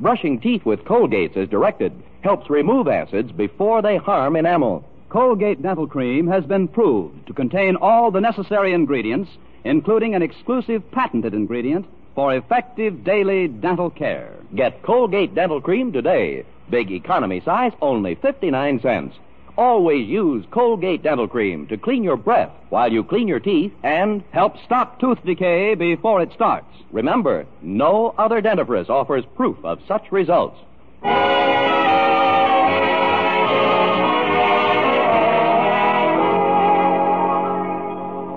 Brushing 0.00 0.40
teeth 0.40 0.64
with 0.64 0.84
Colgates 0.84 1.36
as 1.36 1.48
directed 1.48 1.92
helps 2.22 2.48
remove 2.48 2.88
acids 2.88 3.30
before 3.32 3.82
they 3.82 3.96
harm 3.96 4.36
enamel. 4.36 4.84
Colgate 5.08 5.62
Dental 5.62 5.86
Cream 5.86 6.26
has 6.26 6.44
been 6.44 6.68
proved 6.68 7.26
to 7.26 7.32
contain 7.32 7.76
all 7.76 8.10
the 8.10 8.20
necessary 8.20 8.74
ingredients, 8.74 9.30
including 9.64 10.14
an 10.14 10.22
exclusive 10.22 10.82
patented 10.90 11.32
ingredient 11.32 11.86
for 12.14 12.34
effective 12.34 13.04
daily 13.04 13.48
dental 13.48 13.88
care. 13.88 14.34
Get 14.54 14.82
Colgate 14.82 15.34
Dental 15.34 15.62
Cream 15.62 15.92
today. 15.92 16.44
Big 16.68 16.90
economy 16.90 17.40
size, 17.40 17.72
only 17.80 18.16
59 18.16 18.80
cents. 18.80 19.16
Always 19.56 20.06
use 20.06 20.44
Colgate 20.50 21.02
Dental 21.02 21.26
Cream 21.26 21.66
to 21.68 21.78
clean 21.78 22.04
your 22.04 22.18
breath 22.18 22.50
while 22.68 22.92
you 22.92 23.02
clean 23.02 23.28
your 23.28 23.40
teeth 23.40 23.72
and 23.82 24.22
Help 24.30 24.56
stop 24.66 25.00
tooth 25.00 25.24
decay 25.24 25.74
before 25.74 26.20
it 26.20 26.32
starts. 26.34 26.66
remember, 26.92 27.46
no 27.62 28.14
other 28.18 28.42
dentifrice 28.42 28.90
offers 28.90 29.24
proof 29.36 29.56
of 29.64 29.80
such 29.88 30.12
results. 30.12 30.58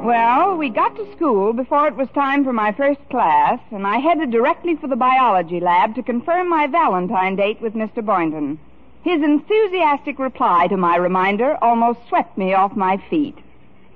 Well, 0.04 0.58
we 0.58 0.70
got 0.70 0.96
to 0.96 1.12
school 1.16 1.54
before 1.54 1.88
it 1.88 1.96
was 1.96 2.08
time 2.16 2.44
for 2.44 2.52
my 2.52 2.72
first 2.72 3.02
class, 3.12 3.60
and 3.70 3.86
I 3.86 4.00
headed 4.00 4.32
directly 4.32 4.76
for 4.76 4.88
the 4.88 4.96
biology 4.96 5.60
lab 5.60 5.94
to 5.94 6.02
confirm 6.02 6.50
my 6.50 6.66
Valentine 6.66 7.36
date 7.36 7.62
with 7.62 7.76
Mr. 7.76 8.04
Boynton. 8.04 8.60
His 9.04 9.22
enthusiastic 9.22 10.18
reply 10.18 10.66
to 10.70 10.78
my 10.78 10.96
reminder 10.96 11.56
almost 11.62 12.00
swept 12.10 12.36
me 12.36 12.56
off 12.56 12.76
my 12.76 12.98
feet. 13.12 13.38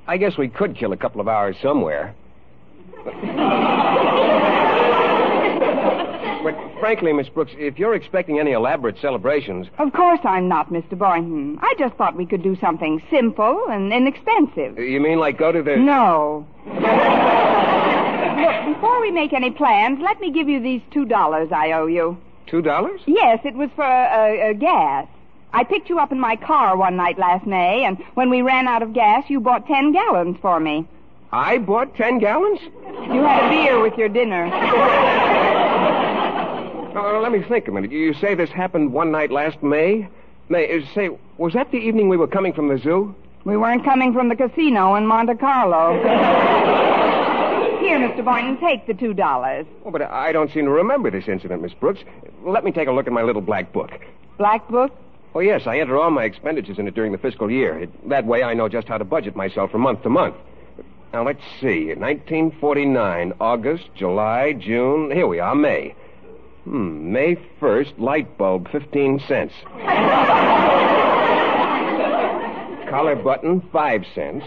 I 0.05 0.17
guess 0.17 0.37
we 0.37 0.47
could 0.47 0.77
kill 0.77 0.91
a 0.91 0.97
couple 0.97 1.21
of 1.21 1.27
hours 1.27 1.55
somewhere. 1.59 2.13
but 6.45 6.55
frankly, 6.79 7.11
Miss 7.11 7.27
Brooks, 7.27 7.51
if 7.57 7.79
you're 7.79 7.95
expecting 7.95 8.39
any 8.39 8.51
elaborate 8.51 8.97
celebrations, 9.01 9.65
Of 9.79 9.91
course 9.93 10.19
I'm 10.23 10.47
not, 10.47 10.69
Mr. 10.71 10.95
Boynton. 10.97 11.57
I 11.59 11.73
just 11.79 11.95
thought 11.95 12.15
we 12.15 12.27
could 12.27 12.43
do 12.43 12.55
something 12.61 13.01
simple 13.09 13.65
and 13.69 13.91
inexpensive. 13.91 14.77
you 14.77 14.99
mean 14.99 15.17
like 15.19 15.39
go 15.39 15.51
to 15.51 15.63
the. 15.63 15.75
No. 15.77 16.45
Look, 16.67 18.75
before 18.75 19.01
we 19.01 19.09
make 19.11 19.33
any 19.33 19.49
plans, 19.49 19.99
let 20.01 20.19
me 20.21 20.31
give 20.31 20.47
you 20.47 20.61
these 20.61 20.81
two 20.91 21.05
dollars 21.05 21.49
I 21.51 21.71
owe 21.71 21.87
you. 21.87 22.15
Two 22.45 22.61
dollars? 22.61 23.01
Yes, 23.07 23.39
it 23.43 23.55
was 23.55 23.71
for 23.75 23.83
uh, 23.83 24.51
uh, 24.51 24.53
gas. 24.53 25.07
I 25.51 25.63
picked 25.63 25.89
you 25.89 25.97
up 25.99 26.11
in 26.11 26.19
my 26.19 26.35
car 26.35 26.77
one 26.77 26.95
night 26.95 27.17
last 27.17 27.47
May, 27.47 27.85
and 27.85 27.97
when 28.13 28.29
we 28.29 28.43
ran 28.43 28.67
out 28.67 28.83
of 28.83 28.93
gas, 28.93 29.23
you 29.29 29.39
bought 29.39 29.65
ten 29.65 29.93
gallons 29.93 30.37
for 30.41 30.59
me. 30.59 30.87
I 31.31 31.57
bought 31.57 31.95
ten 31.95 32.19
gallons? 32.19 32.59
You 32.61 33.23
had 33.23 33.45
a 33.45 33.49
beer 33.49 33.81
with 33.81 33.97
your 33.97 34.09
dinner. 34.09 34.45
Oh, 36.97 37.19
let 37.21 37.31
me 37.33 37.41
think 37.47 37.67
a 37.67 37.71
minute. 37.71 37.91
You 37.91 38.13
say 38.13 38.35
this 38.35 38.49
happened 38.49 38.93
one 38.93 39.11
night 39.11 39.29
last 39.29 39.61
May? 39.61 40.07
May, 40.47 40.77
uh, 40.77 40.85
say, 40.93 41.09
was 41.37 41.51
that 41.53 41.69
the 41.71 41.77
evening 41.77 42.07
we 42.07 42.15
were 42.15 42.27
coming 42.27 42.53
from 42.53 42.69
the 42.69 42.77
zoo? 42.77 43.13
We 43.43 43.57
weren't 43.57 43.83
coming 43.83 44.13
from 44.13 44.29
the 44.29 44.35
casino 44.35 44.95
in 44.95 45.05
Monte 45.05 45.35
Carlo. 45.35 45.93
Here, 47.81 47.99
Mr. 47.99 48.23
Boynton, 48.23 48.57
take 48.59 48.87
the 48.87 48.93
two 48.93 49.13
dollars. 49.13 49.65
Oh, 49.83 49.91
but 49.91 50.03
I 50.03 50.31
don't 50.31 50.49
seem 50.53 50.65
to 50.65 50.71
remember 50.71 51.11
this 51.11 51.27
incident, 51.27 51.61
Miss 51.61 51.73
Brooks. 51.73 51.99
Let 52.43 52.63
me 52.63 52.71
take 52.71 52.87
a 52.87 52.91
look 52.91 53.07
at 53.07 53.13
my 53.13 53.23
little 53.23 53.41
black 53.41 53.73
book. 53.73 53.91
Black 54.37 54.67
book? 54.69 54.91
Oh, 55.33 55.41
yes, 55.41 55.67
I 55.67 55.79
enter 55.79 55.97
all 55.97 56.11
my 56.11 56.23
expenditures 56.23 56.79
in 56.79 56.87
it 56.87 56.95
during 56.95 57.11
the 57.11 57.17
fiscal 57.17 57.51
year. 57.51 57.77
It, 57.77 58.09
that 58.09 58.25
way 58.25 58.41
I 58.41 58.53
know 58.53 58.69
just 58.69 58.87
how 58.87 58.97
to 58.97 59.03
budget 59.03 59.35
myself 59.35 59.71
from 59.71 59.81
month 59.81 60.03
to 60.03 60.09
month. 60.09 60.35
Now, 61.11 61.25
let's 61.25 61.43
see. 61.59 61.87
1949, 61.87 63.33
August, 63.41 63.89
July, 63.95 64.53
June. 64.53 65.11
Here 65.11 65.27
we 65.27 65.39
are, 65.39 65.55
May. 65.55 65.93
Hmm, 66.65 67.11
May 67.11 67.35
1st, 67.61 67.99
light 67.99 68.37
bulb, 68.39 68.67
15 68.71 69.19
cents. 69.27 69.53
Collar 72.89 73.15
button, 73.15 73.61
5 73.71 74.05
cents. 74.15 74.45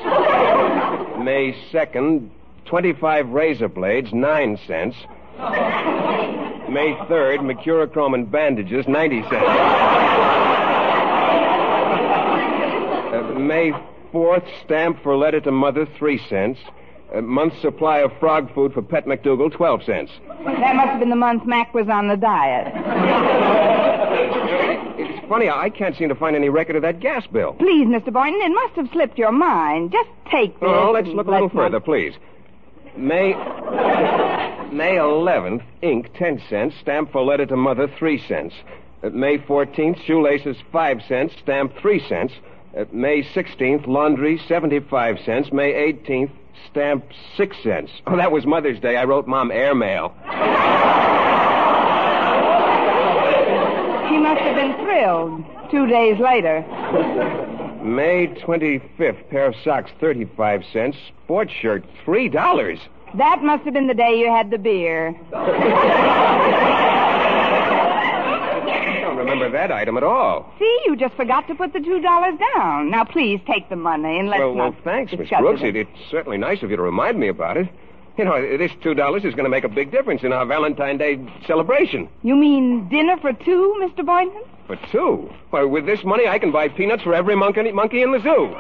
May 1.23 1.55
2nd, 1.73 2.29
25 2.65 3.29
razor 3.29 3.69
blades, 3.69 4.13
9 4.13 4.59
cents. 4.67 4.97
May 6.69 6.95
3rd, 7.09 7.39
Mercurochrome 7.41 8.15
and 8.15 8.31
bandages, 8.31 8.87
90 8.89 9.23
cents. 9.29 9.45
Uh, 13.09 13.23
May 13.39 13.73
4th, 14.13 14.45
stamp 14.65 15.03
for 15.03 15.17
letter 15.17 15.41
to 15.41 15.51
mother, 15.51 15.87
3 15.99 16.19
cents. 16.29 16.59
A 17.15 17.23
month's 17.23 17.61
supply 17.63 17.99
of 18.01 18.13
frog 18.21 18.53
food 18.55 18.75
for 18.75 18.83
Pet 18.83 19.07
McDougal, 19.07 19.51
12 19.51 19.83
cents. 19.85 20.13
That 20.45 20.77
must 20.77 20.89
have 20.89 21.01
been 21.01 21.09
the 21.09 21.17
month 21.17 21.47
Mac 21.47 21.73
was 21.73 21.89
on 21.89 22.09
the 22.09 22.17
diet. 22.17 22.73
It's 24.99 25.29
funny, 25.29 25.49
I 25.49 25.71
can't 25.71 25.97
seem 25.97 26.11
to 26.11 26.15
find 26.15 26.37
any 26.37 26.51
record 26.51 26.77
of 26.77 26.83
that 26.83 27.01
gas 27.01 27.27
bill. 27.27 27.55
Please, 27.55 27.87
Mr. 27.87 28.13
Boynton, 28.13 28.41
it 28.43 28.55
must 28.55 28.75
have 28.75 28.91
slipped 28.93 29.17
your 29.17 29.33
mind. 29.33 29.91
Just 29.93 30.11
take 30.31 30.53
this. 30.61 30.69
Oh, 30.71 30.91
let's 30.93 31.09
look 31.09 31.27
a 31.29 31.31
little 31.31 31.49
further, 31.49 31.81
please. 31.81 32.15
May 32.97 33.33
May 34.73 34.97
11th, 34.97 35.63
ink 35.81 36.11
10 36.15 36.43
cents, 36.51 36.75
stamp 36.81 37.11
for 37.11 37.23
letter 37.25 37.47
to 37.47 37.57
mother 37.57 37.89
3 37.99 38.19
cents. 38.29 38.55
Uh, 39.03 39.09
May 39.11 39.39
14th, 39.39 40.05
shoelaces 40.05 40.59
5 40.73 41.03
cents, 41.09 41.35
stamp 41.43 41.73
3 41.81 42.07
cents. 42.07 42.35
Uh, 42.77 42.85
May 42.93 43.23
16th, 43.23 43.87
laundry 43.87 44.39
75 44.47 45.21
cents. 45.25 45.51
May 45.53 45.73
18th, 45.73 46.31
stamp 46.71 47.05
6 47.37 47.57
cents. 47.63 47.91
Oh, 48.07 48.17
that 48.17 48.33
was 48.33 48.47
Mother's 48.47 48.81
Day. 48.81 48.97
I 48.97 49.05
wrote 49.05 49.27
Mom 49.27 49.51
airmail. 49.51 50.15
She 54.09 54.19
must 54.19 54.41
have 54.41 54.57
been 54.57 54.75
thrilled. 54.85 55.45
Two 55.71 55.87
days 55.87 56.19
later. 56.19 56.65
May 57.83 58.27
25th, 58.27 59.29
pair 59.31 59.47
of 59.47 59.55
socks 59.63 59.91
35 60.01 60.63
cents. 60.73 60.97
Sports 61.25 61.53
shirt 61.53 61.85
$3. 62.07 62.81
That 63.17 63.43
must 63.43 63.65
have 63.65 63.75
been 63.75 63.87
the 63.87 63.95
day 63.95 64.19
you 64.19 64.29
had 64.31 64.51
the 64.51 64.59
beer. 64.59 65.15
Remember 69.41 69.59
that 69.59 69.73
item 69.73 69.97
at 69.97 70.03
all. 70.03 70.53
See, 70.59 70.81
you 70.87 70.97
just 70.97 71.15
forgot 71.15 71.47
to 71.49 71.55
put 71.55 71.73
the 71.73 71.81
two 71.81 72.01
dollars 72.01 72.35
down. 72.55 72.91
Now, 72.91 73.05
please 73.05 73.41
take 73.47 73.69
the 73.69 73.77
money 73.77 74.19
and 74.19 74.29
let's 74.29 74.41
well, 74.41 74.55
well, 74.55 74.77
thanks, 74.85 75.13
Miss 75.13 75.29
Brooks. 75.29 75.63
it. 75.63 75.77
It, 75.77 75.89
it's 75.89 76.11
certainly 76.11 76.39
nice 76.39 76.63
of 76.63 76.71
you 76.71 76.77
to 76.77 76.83
remind 76.83 77.19
me 77.19 77.29
about 77.29 77.57
it. 77.57 77.69
You 78.17 78.25
know, 78.25 78.59
this 78.59 78.73
two 78.83 78.95
dollars 78.95 79.25
is 79.25 79.35
going 79.35 79.45
to 79.45 79.51
make 79.51 79.65
a 79.65 79.69
big 79.69 79.93
difference 79.93 80.25
in 80.25 80.33
our 80.33 80.45
Valentine 80.45 80.99
Day 80.99 81.19
celebration. 81.47 82.09
You 82.23 82.35
mean 82.35 82.89
dinner 82.89 83.17
for 83.19 83.33
two, 83.33 83.77
Mr. 83.81 84.05
Boynton? 84.05 84.43
For 84.67 84.77
two, 84.91 85.31
why, 85.51 85.63
with 85.63 85.87
this 85.87 86.03
money, 86.05 86.27
I 86.27 86.39
can 86.39 86.51
buy 86.51 86.69
peanuts 86.69 87.05
for 87.05 87.15
every 87.15 87.37
monkey, 87.37 87.71
monkey 87.71 88.03
in 88.03 88.13
the 88.13 88.21
zoo. 88.21 88.55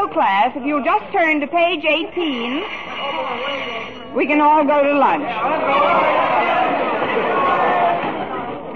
So, 0.00 0.08
class, 0.08 0.56
if 0.56 0.64
you'll 0.64 0.82
just 0.82 1.04
turn 1.12 1.40
to 1.40 1.46
page 1.46 1.84
18, 1.84 4.16
we 4.16 4.26
can 4.26 4.40
all 4.40 4.64
go 4.64 4.82
to 4.82 4.96
lunch. 4.96 5.28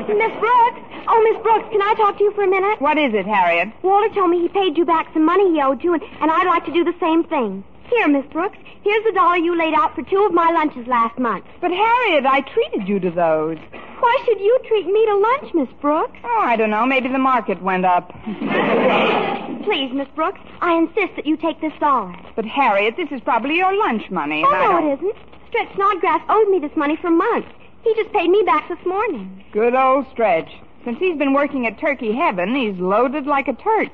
Miss 0.04 0.36
Brooks? 0.38 0.80
Oh, 1.08 1.32
Miss 1.32 1.40
Brooks, 1.42 1.64
can 1.72 1.80
I 1.80 1.94
talk 1.96 2.18
to 2.18 2.24
you 2.24 2.30
for 2.32 2.44
a 2.44 2.46
minute? 2.46 2.78
What 2.78 2.98
is 2.98 3.14
it, 3.14 3.24
Harriet? 3.24 3.72
Walter 3.80 4.14
told 4.14 4.32
me 4.32 4.42
he 4.42 4.48
paid 4.48 4.76
you 4.76 4.84
back 4.84 5.08
some 5.14 5.24
money 5.24 5.50
he 5.50 5.62
owed 5.62 5.82
you, 5.82 5.94
and, 5.94 6.02
and 6.20 6.30
I'd 6.30 6.46
like 6.46 6.66
to 6.66 6.72
do 6.72 6.84
the 6.84 6.92
same 7.00 7.24
thing. 7.24 7.64
Here, 7.90 8.08
Miss 8.08 8.24
Brooks, 8.32 8.58
here's 8.82 9.04
the 9.04 9.12
dollar 9.12 9.36
you 9.36 9.56
laid 9.56 9.74
out 9.74 9.94
for 9.94 10.02
two 10.02 10.24
of 10.24 10.32
my 10.32 10.50
lunches 10.50 10.86
last 10.86 11.18
month. 11.18 11.44
But, 11.60 11.70
Harriet, 11.70 12.26
I 12.26 12.40
treated 12.40 12.88
you 12.88 12.98
to 13.00 13.10
those. 13.10 13.58
Why 14.00 14.22
should 14.24 14.40
you 14.40 14.58
treat 14.68 14.86
me 14.86 15.06
to 15.06 15.16
lunch, 15.16 15.54
Miss 15.54 15.68
Brooks? 15.80 16.16
Oh, 16.24 16.40
I 16.42 16.56
don't 16.56 16.70
know. 16.70 16.86
Maybe 16.86 17.08
the 17.08 17.18
market 17.18 17.62
went 17.62 17.84
up. 17.84 18.08
Please, 19.64 19.92
Miss 19.92 20.08
Brooks, 20.14 20.40
I 20.60 20.74
insist 20.76 21.16
that 21.16 21.26
you 21.26 21.36
take 21.36 21.60
this 21.60 21.72
dollar. 21.78 22.14
But, 22.36 22.44
Harriet, 22.46 22.96
this 22.96 23.08
is 23.10 23.20
probably 23.22 23.56
your 23.56 23.76
lunch 23.76 24.10
money. 24.10 24.42
Oh, 24.46 24.50
no, 24.50 24.90
it 24.90 24.94
isn't. 24.94 25.16
Stretch 25.48 25.74
Snodgrass 25.74 26.20
owed 26.28 26.48
me 26.48 26.58
this 26.58 26.76
money 26.76 26.96
for 27.00 27.10
months. 27.10 27.48
He 27.82 27.94
just 27.94 28.12
paid 28.12 28.28
me 28.28 28.42
back 28.44 28.68
this 28.68 28.84
morning. 28.86 29.44
Good 29.52 29.74
old 29.74 30.06
Stretch. 30.12 30.50
Since 30.84 30.98
he's 30.98 31.16
been 31.16 31.32
working 31.32 31.66
at 31.66 31.78
Turkey 31.78 32.12
Heaven, 32.12 32.54
he's 32.54 32.78
loaded 32.78 33.26
like 33.26 33.48
a 33.48 33.52
Turk. 33.54 33.88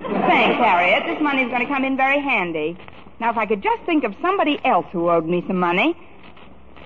Thanks, 0.00 0.56
Harriet. 0.62 1.04
This 1.06 1.20
money's 1.20 1.48
going 1.48 1.60
to 1.60 1.66
come 1.66 1.84
in 1.84 1.96
very 1.96 2.20
handy. 2.20 2.76
Now, 3.20 3.30
if 3.30 3.36
I 3.36 3.46
could 3.46 3.62
just 3.62 3.82
think 3.84 4.04
of 4.04 4.14
somebody 4.22 4.60
else 4.64 4.86
who 4.92 5.10
owed 5.10 5.26
me 5.26 5.44
some 5.46 5.58
money. 5.58 5.96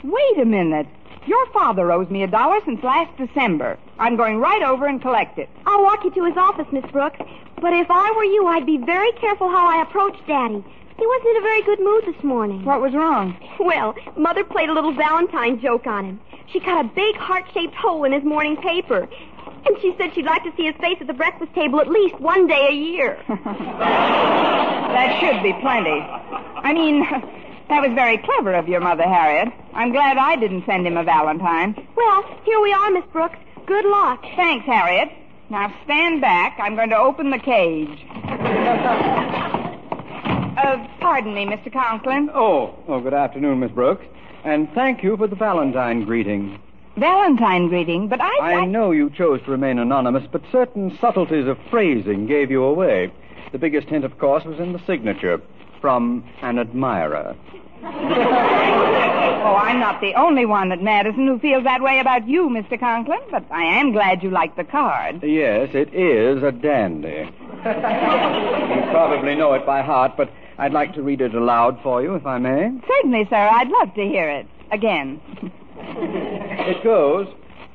Wait 0.03 0.39
a 0.39 0.45
minute. 0.45 0.87
Your 1.27 1.47
father 1.53 1.93
owes 1.93 2.11
me 2.11 2.23
a 2.23 2.27
dollar 2.27 2.59
since 2.65 2.83
last 2.83 3.17
December. 3.17 3.79
I'm 3.99 4.17
going 4.17 4.39
right 4.39 4.63
over 4.63 4.87
and 4.87 5.01
collect 5.01 5.39
it. 5.39 5.49
I'll 5.67 5.83
walk 5.83 6.05
you 6.05 6.11
to 6.11 6.25
his 6.25 6.37
office, 6.37 6.67
Miss 6.73 6.85
Brooks. 6.91 7.21
But 7.61 7.73
if 7.75 7.87
I 7.91 8.13
were 8.17 8.25
you, 8.25 8.47
I'd 8.47 8.67
be 8.67 8.79
very 8.79 9.13
careful 9.13 9.49
how 9.49 9.69
I 9.69 9.83
approach 9.83 10.17
Daddy. 10.27 10.65
He 10.99 11.07
wasn't 11.07 11.31
in 11.31 11.37
a 11.37 11.41
very 11.43 11.63
good 11.63 11.81
mood 11.81 12.05
this 12.07 12.25
morning. 12.25 12.65
What 12.65 12.81
was 12.81 12.93
wrong? 12.93 13.37
Well, 13.61 13.95
Mother 14.17 14.43
played 14.43 14.69
a 14.69 14.73
little 14.73 14.93
Valentine 14.93 15.61
joke 15.61 15.87
on 15.87 16.05
him. 16.05 16.21
She 16.53 16.61
cut 16.61 16.85
a 16.85 16.89
big 16.89 17.17
heart-shaped 17.17 17.75
hole 17.75 18.05
in 18.05 18.13
his 18.13 18.25
morning 18.25 18.57
paper. 18.57 19.09
And 19.67 19.77
she 19.81 19.95
said 19.99 20.13
she'd 20.15 20.25
like 20.25 20.43
to 20.45 20.53
see 20.57 20.65
his 20.67 20.75
face 20.77 20.99
at 21.01 21.07
the 21.07 21.13
breakfast 21.15 21.55
table 21.55 21.81
at 21.81 21.89
least 21.89 22.19
one 22.21 22.47
day 22.47 22.69
a 22.71 22.75
year. 22.75 23.19
That 24.93 25.21
should 25.21 25.43
be 25.43 25.55
plenty. 25.63 26.01
I 26.01 26.75
mean, 26.75 27.01
that 27.71 27.81
was 27.81 27.93
very 27.95 28.19
clever 28.19 28.53
of 28.53 28.69
your 28.69 28.81
mother, 28.81 29.05
Harriet. 29.05 29.49
I'm 29.73 29.91
glad 29.91 30.19
I 30.19 30.37
didn't 30.37 30.67
send 30.67 30.87
him 30.87 30.99
a 30.99 31.03
Valentine. 31.03 31.75
well, 31.97 32.23
here 32.45 32.61
we 32.61 32.75
are, 32.75 32.91
Miss 32.91 33.05
Brooks. 33.11 33.39
Good 33.67 33.87
luck. 33.87 34.23
Thanks, 34.37 34.67
Harriet. 34.67 35.09
Now 35.49 35.73
stand 35.85 36.21
back. 36.21 36.59
I'm 36.61 36.75
going 36.77 36.91
to 36.91 36.99
open 36.99 37.31
the 37.31 37.39
cage. 37.39 38.05
Uh, 40.55 40.87
pardon 41.01 41.35
me, 41.35 41.47
Mr. 41.47 41.73
Conklin. 41.73 42.29
Oh, 42.35 42.75
oh, 42.87 43.01
good 43.01 43.15
afternoon, 43.15 43.61
Miss 43.61 43.71
Brooks. 43.73 44.05
And 44.45 44.69
thank 44.75 45.03
you 45.03 45.17
for 45.17 45.27
the 45.27 45.37
Valentine 45.37 46.05
greeting. 46.05 46.59
Valentine 46.97 47.69
greeting, 47.69 48.09
but 48.09 48.21
I... 48.21 48.63
I 48.63 48.65
know 48.67 48.91
you 48.91 49.11
chose 49.11 49.41
to 49.45 49.51
remain 49.51 49.79
anonymous, 49.79 50.25
but 50.31 50.43
certain 50.53 50.97
subtleties 51.01 51.47
of 51.49 51.59
phrasing 51.71 52.27
gave 52.27 52.51
you 52.51 52.63
away. 52.63 53.13
The 53.53 53.59
biggest 53.59 53.89
hint, 53.89 54.05
of 54.05 54.19
course, 54.19 54.45
was 54.45 54.59
in 54.59 54.73
the 54.73 54.81
signature 54.87 55.41
from 55.81 56.25
an 56.43 56.59
admirer. 56.59 57.37
Oh, 59.43 59.57
I'm 59.57 59.81
not 59.81 60.01
the 60.01 60.15
only 60.15 60.47
one 60.47 60.71
at 60.71 60.81
Madison 60.83 61.27
who 61.27 61.37
feels 61.41 61.65
that 61.65 61.83
way 61.83 61.99
about 61.99 62.29
you, 62.29 62.49
Mr. 62.49 62.79
Conklin, 62.79 63.19
but 63.31 63.45
I 63.51 63.65
am 63.81 63.91
glad 63.91 64.23
you 64.23 64.31
like 64.31 64.55
the 64.55 64.63
card. 64.63 65.21
Yes, 65.25 65.71
it 65.75 65.93
is 65.93 66.45
a 66.45 66.53
dandy. 66.53 67.29
you 67.29 68.91
probably 68.93 69.35
know 69.35 69.53
it 69.55 69.67
by 69.67 69.83
heart, 69.83 70.13
but 70.17 70.31
I'd 70.59 70.73
like 70.73 70.95
to 70.95 71.03
read 71.03 71.21
it 71.21 71.35
aloud 71.35 71.81
for 71.83 72.01
you, 72.01 72.15
if 72.15 72.25
I 72.25 72.39
may. 72.39 72.71
Certainly, 72.87 73.27
sir. 73.31 73.37
I'd 73.37 73.69
love 73.69 73.93
to 73.95 74.03
hear 74.03 74.31
it. 74.31 74.47
Again. 74.71 75.21
It 76.65 76.85
goes, 76.85 77.27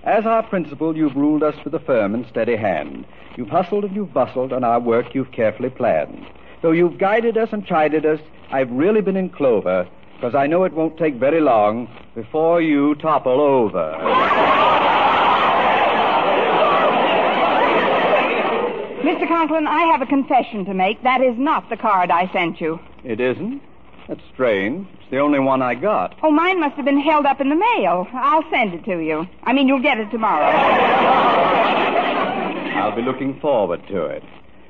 as 0.03 0.25
our 0.25 0.43
principal, 0.43 0.95
you've 0.95 1.17
ruled 1.17 1.43
us 1.43 1.55
with 1.65 1.73
a 1.75 1.79
firm 1.79 2.13
and 2.13 2.25
steady 2.27 2.55
hand. 2.55 3.05
You've 3.35 3.49
hustled 3.49 3.83
and 3.83 3.93
you've 3.93 4.13
bustled, 4.13 4.53
and 4.53 4.63
our 4.63 4.79
work 4.79 5.13
you've 5.13 5.31
carefully 5.33 5.69
planned. 5.69 6.25
Though 6.61 6.71
you've 6.71 6.97
guided 6.97 7.37
us 7.37 7.49
and 7.51 7.65
chided 7.65 8.05
us, 8.05 8.21
I've 8.49 8.71
really 8.71 9.01
been 9.01 9.17
in 9.17 9.29
clover, 9.29 9.87
because 10.15 10.35
I 10.35 10.47
know 10.47 10.63
it 10.63 10.71
won't 10.71 10.97
take 10.97 11.15
very 11.15 11.41
long 11.41 11.89
before 12.15 12.61
you 12.61 12.95
topple 12.95 13.41
over. 13.41 13.93
Mr. 19.03 19.27
Conklin, 19.27 19.67
I 19.67 19.83
have 19.91 20.01
a 20.01 20.05
confession 20.05 20.63
to 20.63 20.73
make. 20.73 21.03
That 21.03 21.21
is 21.21 21.37
not 21.37 21.69
the 21.69 21.77
card 21.77 22.09
I 22.09 22.31
sent 22.31 22.61
you. 22.61 22.79
It 23.03 23.19
isn't? 23.19 23.61
That's 24.07 24.21
strange. 24.33 24.87
It's 24.93 25.11
the 25.11 25.19
only 25.19 25.39
one 25.39 25.61
I 25.61 25.75
got. 25.75 26.17
Oh, 26.23 26.31
mine 26.31 26.59
must 26.59 26.75
have 26.75 26.85
been 26.85 26.99
held 26.99 27.25
up 27.25 27.41
in 27.41 27.49
the 27.49 27.55
mail. 27.55 28.07
I'll 28.13 28.49
send 28.49 28.73
it 28.73 28.85
to 28.85 28.99
you. 28.99 29.27
I 29.43 29.53
mean, 29.53 29.67
you'll 29.67 29.81
get 29.81 29.99
it 29.99 30.09
tomorrow. 30.11 30.45
I'll 32.77 32.95
be 32.95 33.01
looking 33.01 33.39
forward 33.39 33.85
to 33.89 34.05
it. 34.05 34.23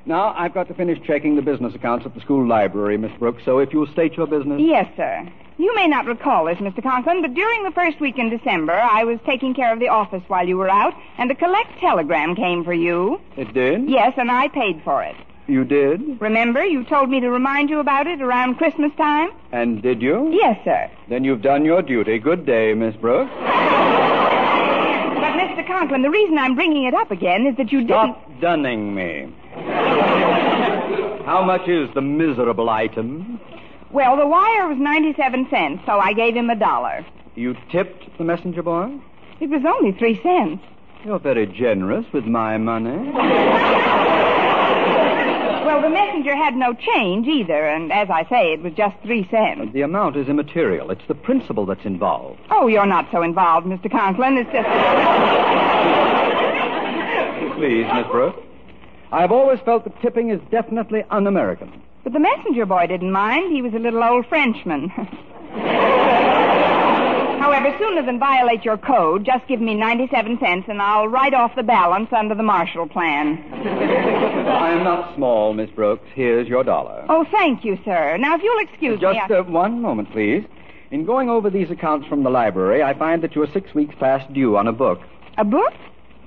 Now, 0.06 0.34
I've 0.38 0.54
got 0.54 0.68
to 0.70 0.74
finish 0.74 0.98
checking 1.06 1.36
the 1.36 1.42
business 1.42 1.76
accounts 1.76 2.06
at 2.06 2.16
the 2.16 2.22
school 2.22 2.48
library, 2.48 2.98
Miss 2.98 3.12
Brooks, 3.20 3.44
so 3.44 3.60
if 3.60 3.74
you'll 3.74 3.92
state 3.92 4.14
your 4.14 4.26
business. 4.26 4.62
Yes, 4.62 4.88
sir. 4.96 5.28
You 5.58 5.76
may 5.76 5.88
not 5.88 6.06
recall 6.06 6.46
this, 6.46 6.58
Mr. 6.60 6.82
Conklin, 6.82 7.22
but 7.22 7.34
during 7.34 7.64
the 7.64 7.72
first 7.72 8.00
week 8.00 8.18
in 8.18 8.30
December, 8.30 8.74
I 8.74 9.04
was 9.04 9.20
taking 9.26 9.54
care 9.54 9.74
of 9.74 9.80
the 9.80 9.90
office 9.90 10.24
while 10.28 10.48
you 10.48 10.56
were 10.58 10.70
out, 10.70 10.94
and 11.18 11.30
a 11.30 11.36
collect 11.36 11.80
telegram 11.80 12.36
came 12.36 12.64
for 12.64 12.74
you. 12.74 13.20
It 13.36 13.54
did? 13.54 13.90
Yes, 13.90 14.14
and 14.18 14.32
I 14.32 14.48
paid 14.48 14.82
for 14.84 15.04
it. 15.04 15.16
You 15.48 15.64
did? 15.64 16.20
Remember, 16.20 16.64
you 16.66 16.84
told 16.84 17.10
me 17.10 17.22
to 17.22 17.30
remind 17.30 17.70
you 17.70 17.80
about 17.80 18.06
it 18.06 18.22
around 18.22 18.56
Christmas 18.56 18.92
time? 18.98 19.30
And 19.54 19.82
did 19.82 20.02
you? 20.02 20.30
Yes, 20.34 20.60
sir. 20.66 20.92
Then 21.10 21.24
you've 21.24 21.42
done 21.42 21.64
your 21.64 21.82
duty. 21.82 22.20
Good 22.20 22.46
day, 22.46 22.74
Miss 22.74 22.96
Brooks. 22.98 23.32
But, 23.34 23.46
Mr. 25.34 25.66
Conklin, 25.66 26.02
the 26.02 26.10
reason 26.10 26.38
I'm 26.38 26.54
bringing 26.56 26.84
it 26.84 26.94
up 26.94 27.12
again 27.12 27.48
is 27.48 27.56
that 27.58 27.72
you 27.72 27.80
didn't. 27.80 27.90
Stop 28.16 28.42
dunning 28.42 28.94
me. 28.94 29.34
How 31.26 31.44
much 31.46 31.68
is 31.70 31.90
the 31.94 32.02
miserable 32.02 32.70
item? 32.70 33.40
Well, 33.92 34.18
the 34.18 34.28
wire 34.28 34.68
was 34.68 34.78
97 34.78 35.48
cents, 35.50 35.82
so 35.86 35.94
I 35.98 36.12
gave 36.12 36.36
him 36.36 36.50
a 36.50 36.56
dollar. 36.56 37.06
You 37.36 37.56
tipped 37.72 38.18
the 38.18 38.26
messenger 38.26 38.64
boy? 38.64 39.00
It 39.40 39.50
was 39.50 39.62
only 39.66 39.94
three 39.98 40.20
cents. 40.22 40.62
You're 41.06 41.20
very 41.20 41.46
generous 41.46 42.06
with 42.12 42.26
my 42.26 42.58
money. 42.58 43.12
Well, 45.68 45.82
the 45.82 45.90
messenger 45.90 46.34
had 46.34 46.56
no 46.56 46.74
change 46.74 47.28
either, 47.28 47.68
and 47.68 47.92
as 47.92 48.10
I 48.10 48.24
say, 48.30 48.54
it 48.54 48.62
was 48.62 48.72
just 48.72 48.96
three 49.04 49.28
cents. 49.30 49.74
The 49.74 49.82
amount 49.82 50.16
is 50.16 50.30
immaterial. 50.30 50.92
It's 50.92 51.06
the 51.10 51.14
principle 51.14 51.66
that's 51.66 51.84
involved. 51.84 52.40
Oh, 52.50 52.68
you're 52.68 52.86
not 52.86 53.10
so 53.12 53.22
involved, 53.22 53.68
Mr. 53.68 53.92
Conklin. 53.92 54.38
It's 54.38 54.50
just. 54.50 54.66
Please, 57.58 57.86
Miss 57.94 58.08
Brooks. 58.08 58.40
I've 59.12 59.34
always 59.34 59.60
felt 59.66 59.84
that 59.84 60.02
tipping 60.02 60.30
is 60.30 60.40
definitely 60.50 61.04
un-American. 61.10 61.82
But 62.06 62.14
the 62.14 62.20
messenger 62.20 62.66
boy 62.66 62.88
didn't 62.88 63.12
mind. 63.12 63.52
He 63.52 63.62
was 63.62 63.74
a 63.74 63.80
little 63.80 64.02
old 64.02 64.26
Frenchman. 64.28 64.90
However, 67.58 67.76
sooner 67.80 68.06
than 68.06 68.20
violate 68.20 68.64
your 68.64 68.78
code, 68.78 69.26
just 69.26 69.48
give 69.48 69.60
me 69.60 69.74
97 69.74 70.38
cents 70.40 70.66
and 70.70 70.80
I'll 70.80 71.08
write 71.08 71.34
off 71.34 71.56
the 71.56 71.64
balance 71.64 72.08
under 72.16 72.36
the 72.36 72.44
Marshall 72.44 72.88
Plan. 72.88 73.44
I 73.52 74.74
am 74.74 74.84
not 74.84 75.16
small, 75.16 75.56
Miss 75.56 75.72
Brooks. 75.72 76.06
Here's 76.14 76.48
your 76.48 76.64
dollar. 76.64 77.04
Oh, 77.10 77.26
thank 77.32 77.66
you, 77.66 77.80
sir. 77.84 78.16
Now, 78.18 78.36
if 78.36 78.44
you'll 78.44 78.60
excuse 78.60 79.00
Just 79.00 79.28
me. 79.28 79.36
I- 79.36 79.40
uh, 79.40 79.44
one 79.44 79.82
moment, 79.82 80.12
please. 80.12 80.46
In 80.92 81.04
going 81.04 81.32
over 81.32 81.50
these 81.50 81.72
accounts 81.72 82.08
from 82.08 82.22
the 82.22 82.30
library, 82.30 82.84
I 82.84 82.94
find 82.94 83.24
that 83.24 83.34
you're 83.34 83.48
six 83.52 83.74
weeks 83.74 83.96
past 84.00 84.32
due 84.34 84.56
on 84.56 84.68
a 84.68 84.72
book. 84.72 85.00
A 85.40 85.44
book? 85.44 85.74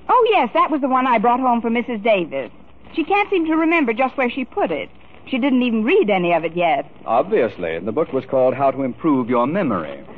Oh, 0.09 0.27
yes, 0.31 0.49
that 0.53 0.69
was 0.69 0.81
the 0.81 0.89
one 0.89 1.07
I 1.07 1.17
brought 1.17 1.39
home 1.39 1.61
for 1.61 1.69
Mrs. 1.69 2.03
Davis. 2.03 2.51
She 2.93 3.05
can't 3.05 3.29
seem 3.29 3.45
to 3.45 3.55
remember 3.55 3.93
just 3.93 4.17
where 4.17 4.29
she 4.29 4.43
put 4.43 4.69
it. 4.69 4.89
She 5.27 5.37
didn't 5.37 5.61
even 5.61 5.83
read 5.83 6.09
any 6.09 6.33
of 6.33 6.43
it 6.43 6.55
yet. 6.55 6.91
Obviously. 7.05 7.79
The 7.79 7.91
book 7.91 8.11
was 8.13 8.25
called 8.25 8.53
How 8.53 8.71
to 8.71 8.83
Improve 8.83 9.29
Your 9.29 9.47
Memory. 9.47 10.03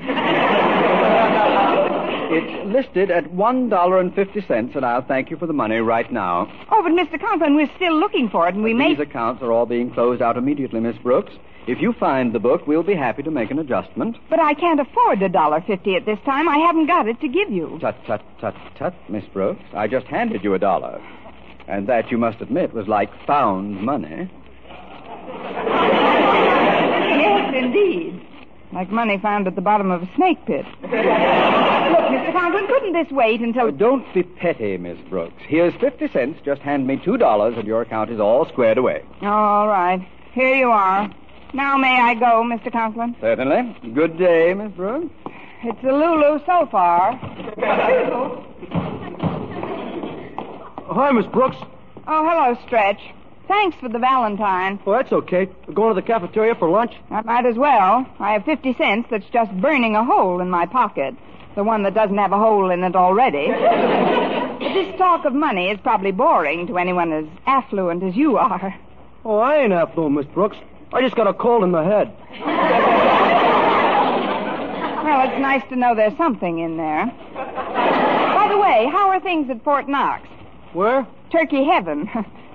it's 2.31 2.73
listed 2.73 3.11
at 3.11 3.25
$1.50, 3.25 4.75
and 4.75 4.85
I'll 4.85 5.05
thank 5.05 5.29
you 5.29 5.37
for 5.37 5.45
the 5.45 5.53
money 5.53 5.77
right 5.77 6.11
now. 6.11 6.51
Oh, 6.71 6.81
but 6.81 6.91
Mr. 6.91 7.19
Conklin, 7.19 7.55
we're 7.55 7.71
still 7.75 7.99
looking 7.99 8.29
for 8.29 8.47
it, 8.47 8.55
and 8.55 8.63
we 8.63 8.73
may. 8.73 8.89
These 8.95 9.01
accounts 9.01 9.41
are 9.43 9.51
all 9.51 9.65
being 9.65 9.91
closed 9.91 10.21
out 10.21 10.37
immediately, 10.37 10.79
Miss 10.79 10.97
Brooks. 10.97 11.33
If 11.65 11.79
you 11.81 11.93
find 11.93 12.33
the 12.33 12.39
book, 12.39 12.67
we'll 12.67 12.83
be 12.83 12.95
happy 12.95 13.23
to 13.23 13.31
make 13.31 13.49
an 13.49 13.59
adjustment. 13.59 14.17
But 14.29 14.41
I 14.41 14.53
can't 14.53 14.81
afford 14.81 15.21
a 15.21 15.29
dollar 15.29 15.61
fifty 15.61 15.95
at 15.95 16.05
this 16.05 16.19
time. 16.25 16.49
I 16.49 16.57
haven't 16.57 16.87
got 16.87 17.07
it 17.07 17.21
to 17.21 17.29
give 17.29 17.49
you. 17.51 17.77
Tut, 17.79 17.95
tut, 18.05 18.21
tut, 18.41 18.53
tut, 18.77 18.93
Miss 19.09 19.23
Brooks. 19.31 19.61
I 19.73 19.87
just 19.87 20.05
handed 20.07 20.43
you 20.43 20.55
a 20.55 20.59
dollar. 20.59 21.01
And 21.69 21.87
that, 21.87 22.11
you 22.11 22.17
must 22.17 22.41
admit, 22.41 22.73
was 22.73 22.89
like 22.89 23.09
found 23.25 23.81
money. 23.81 24.29
Yes, 27.19 27.53
indeed. 27.55 28.21
Like 28.71 28.89
money 28.89 29.17
found 29.19 29.47
at 29.47 29.55
the 29.55 29.61
bottom 29.61 29.91
of 29.91 30.01
a 30.03 30.09
snake 30.15 30.43
pit. 30.45 30.65
Look, 30.81 30.91
Mr. 30.91 32.31
Conklin, 32.31 32.65
couldn't 32.67 32.93
this 32.93 33.11
wait 33.11 33.41
until. 33.41 33.67
Uh, 33.67 33.71
don't 33.71 34.11
be 34.13 34.23
petty, 34.23 34.77
Miss 34.77 34.97
Brooks. 35.09 35.41
Here's 35.47 35.73
50 35.75 36.07
cents. 36.09 36.39
Just 36.43 36.61
hand 36.61 36.87
me 36.87 36.97
$2, 36.97 37.57
and 37.57 37.67
your 37.67 37.81
account 37.81 38.09
is 38.09 38.19
all 38.19 38.47
squared 38.47 38.77
away. 38.79 39.03
All 39.21 39.67
right. 39.67 40.05
Here 40.33 40.55
you 40.55 40.69
are. 40.71 41.09
Now 41.53 41.77
may 41.77 41.99
I 42.01 42.15
go, 42.15 42.43
Mr. 42.43 42.71
Conklin? 42.71 43.15
Certainly. 43.21 43.93
Good 43.93 44.17
day, 44.17 44.55
Miss 44.55 44.71
Brooks. 44.71 45.13
It's 45.63 45.83
a 45.83 45.91
Lulu 45.91 46.39
so 46.45 46.67
far. 46.71 47.13
Hi, 50.87 51.11
Miss 51.11 51.25
Brooks. 51.27 51.57
Oh, 52.07 52.27
hello, 52.27 52.57
Stretch. 52.65 52.99
Thanks 53.47 53.77
for 53.77 53.89
the 53.89 53.99
Valentine. 53.99 54.79
Oh, 54.85 54.93
that's 54.93 55.11
okay. 55.11 55.49
We're 55.67 55.73
going 55.73 55.93
to 55.93 56.01
the 56.01 56.05
cafeteria 56.07 56.55
for 56.55 56.69
lunch. 56.69 56.93
I 57.11 57.21
might 57.21 57.45
as 57.45 57.55
well. 57.55 58.05
I 58.19 58.33
have 58.33 58.45
50 58.45 58.73
cents 58.75 59.07
that's 59.11 59.25
just 59.33 59.51
burning 59.59 59.95
a 59.95 60.03
hole 60.03 60.39
in 60.39 60.49
my 60.49 60.65
pocket. 60.65 61.15
The 61.55 61.63
one 61.63 61.83
that 61.83 61.93
doesn't 61.93 62.17
have 62.17 62.31
a 62.31 62.37
hole 62.37 62.71
in 62.71 62.83
it 62.83 62.95
already. 62.95 63.49
This 64.63 64.97
talk 64.97 65.25
of 65.25 65.33
money 65.33 65.67
is 65.69 65.77
probably 65.83 66.11
boring 66.11 66.65
to 66.67 66.77
anyone 66.79 67.11
as 67.11 67.25
affluent 67.45 68.01
as 68.01 68.15
you 68.15 68.37
are. 68.37 68.73
Oh, 69.23 69.37
I 69.37 69.57
ain't 69.57 69.73
affluent, 69.73 70.15
Miss 70.15 70.25
Brooks. 70.27 70.57
I 70.93 71.01
just 71.01 71.15
got 71.15 71.27
a 71.27 71.33
cold 71.33 71.63
in 71.63 71.71
the 71.71 71.83
head. 71.83 72.11
Well, 75.03 75.27
it's 75.29 75.39
nice 75.39 75.61
to 75.69 75.75
know 75.75 75.93
there's 75.93 76.17
something 76.17 76.59
in 76.59 76.77
there. 76.77 77.05
By 77.35 78.47
the 78.49 78.57
way, 78.57 78.89
how 78.91 79.09
are 79.09 79.19
things 79.19 79.49
at 79.49 79.63
Fort 79.63 79.87
Knox? 79.87 80.27
Where? 80.71 81.05
Turkey 81.31 81.65
heaven. 81.65 82.09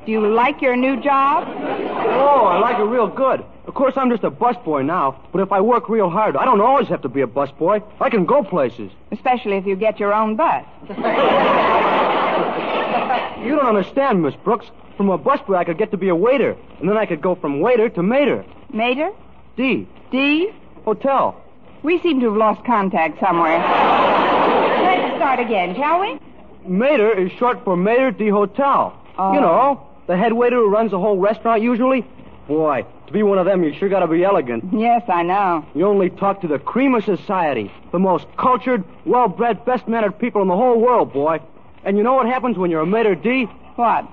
Do 0.09 0.13
you 0.13 0.27
like 0.27 0.63
your 0.63 0.75
new 0.75 0.99
job? 1.03 1.45
Oh, 1.47 2.47
I 2.47 2.59
like 2.61 2.79
it 2.79 2.85
real 2.85 3.09
good. 3.09 3.45
Of 3.67 3.75
course, 3.75 3.93
I'm 3.95 4.09
just 4.09 4.25
a 4.25 4.31
busboy 4.31 4.83
now, 4.83 5.23
but 5.33 5.43
if 5.43 5.53
I 5.53 5.61
work 5.61 5.91
real 5.91 6.09
hard, 6.09 6.35
I 6.35 6.47
don't 6.47 6.63
always 6.63 6.89
have 6.89 7.03
to 7.03 7.11
be 7.11 7.21
a 7.21 7.27
busboy. 7.27 7.83
I 8.01 8.09
can 8.09 8.25
go 8.25 8.43
places. 8.43 8.91
Especially 9.13 9.59
if 9.59 9.67
you 9.67 9.77
get 9.77 10.01
your 10.01 10.15
own 10.15 10.35
bus. 10.35 10.65
You 13.45 13.55
don't 13.55 13.67
understand, 13.67 14.23
Miss 14.23 14.35
Brooks. 14.35 14.67
From 14.97 15.11
a 15.11 15.19
busboy, 15.19 15.57
I 15.57 15.65
could 15.65 15.77
get 15.77 15.91
to 15.91 15.99
be 15.99 16.09
a 16.09 16.17
waiter, 16.17 16.57
and 16.81 16.89
then 16.89 16.97
I 16.97 17.05
could 17.05 17.21
go 17.21 17.35
from 17.35 17.61
waiter 17.61 17.91
to 17.91 18.03
mater. 18.03 18.47
Mater? 18.73 19.11
D. 19.57 19.87
D? 20.11 20.53
Hotel. 20.87 21.39
We 21.83 22.01
seem 22.01 22.21
to 22.21 22.29
have 22.29 22.37
lost 22.37 22.65
contact 22.65 23.21
somewhere. 23.21 23.59
Let's 23.59 25.17
start 25.17 25.39
again, 25.39 25.77
shall 25.77 26.01
we? 26.01 26.19
Mater 26.67 27.13
is 27.13 27.31
short 27.33 27.63
for 27.63 27.77
Mater 27.77 28.11
D 28.11 28.29
Hotel. 28.29 28.95
Oh. 29.19 29.33
You 29.33 29.41
know, 29.41 29.88
the 30.09 30.17
head 30.17 30.33
waiter 30.33 30.57
who 30.57 30.71
runs 30.71 30.91
the 30.91 30.99
whole 30.99 31.19
restaurant 31.19 31.63
usually? 31.63 32.03
Boy, 32.49 32.87
to 33.07 33.13
be 33.13 33.23
one 33.23 33.37
of 33.37 33.45
them, 33.45 33.63
you 33.63 33.75
sure 33.75 33.91
gotta 33.91 34.09
be 34.09 34.25
elegant. 34.25 34.65
Yes, 34.73 35.03
I 35.07 35.23
know. 35.23 35.67
You 35.75 35.87
only 35.87 36.09
talk 36.09 36.41
to 36.41 36.49
the 36.49 36.59
cream 36.59 36.95
of 36.95 37.05
society, 37.05 37.71
the 37.93 37.99
most 37.99 38.27
cultured, 38.39 38.85
well 39.05 39.29
bred, 39.29 39.67
best 39.67 39.87
mannered 39.87 40.19
people 40.19 40.41
in 40.41 40.49
the 40.49 40.57
whole 40.57 40.81
world, 40.81 41.13
boy. 41.13 41.41
And 41.85 41.99
you 41.99 42.03
know 42.03 42.15
what 42.15 42.25
happens 42.25 42.57
when 42.57 42.71
you're 42.71 42.81
a 42.81 42.87
maitre 42.87 43.17
d? 43.17 43.45
What? 43.77 44.09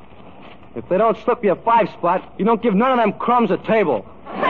If 0.75 0.89
they 0.89 0.97
don't 0.97 1.17
slip 1.23 1.41
you 1.45 1.53
a 1.53 1.55
five 1.55 1.87
spot, 1.97 2.33
you 2.37 2.43
don't 2.43 2.61
give 2.61 2.75
none 2.75 2.91
of 2.91 2.97
them 2.97 3.13
crumbs 3.13 3.49
a 3.49 3.57
table. 3.57 4.05
well, 4.25 4.41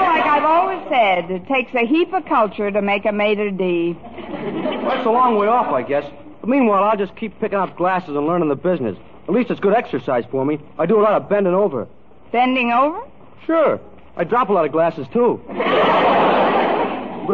like 0.00 0.24
I've 0.24 0.44
always 0.44 0.80
said, 0.88 1.30
it 1.30 1.46
takes 1.46 1.74
a 1.74 1.86
heap 1.86 2.14
of 2.14 2.24
culture 2.24 2.70
to 2.70 2.80
make 2.80 3.04
a 3.04 3.12
maitre 3.12 3.50
d. 3.50 3.98
That's 4.02 5.04
a 5.06 5.10
long 5.10 5.36
way 5.36 5.48
off, 5.48 5.66
I 5.74 5.82
guess. 5.82 6.10
But 6.40 6.48
meanwhile, 6.48 6.84
I'll 6.84 6.96
just 6.96 7.14
keep 7.16 7.38
picking 7.40 7.58
up 7.58 7.76
glasses 7.76 8.16
and 8.16 8.26
learning 8.26 8.48
the 8.48 8.56
business. 8.56 8.96
At 9.28 9.34
least 9.34 9.50
it's 9.50 9.60
good 9.60 9.74
exercise 9.74 10.24
for 10.30 10.44
me. 10.44 10.58
I 10.78 10.86
do 10.86 10.98
a 11.00 11.02
lot 11.02 11.12
of 11.12 11.28
bending 11.28 11.54
over. 11.54 11.86
Bending 12.32 12.72
over? 12.72 13.02
Sure. 13.46 13.80
I 14.16 14.24
drop 14.24 14.48
a 14.48 14.52
lot 14.52 14.64
of 14.64 14.72
glasses, 14.72 15.06
too. 15.12 15.40
but 15.48 15.56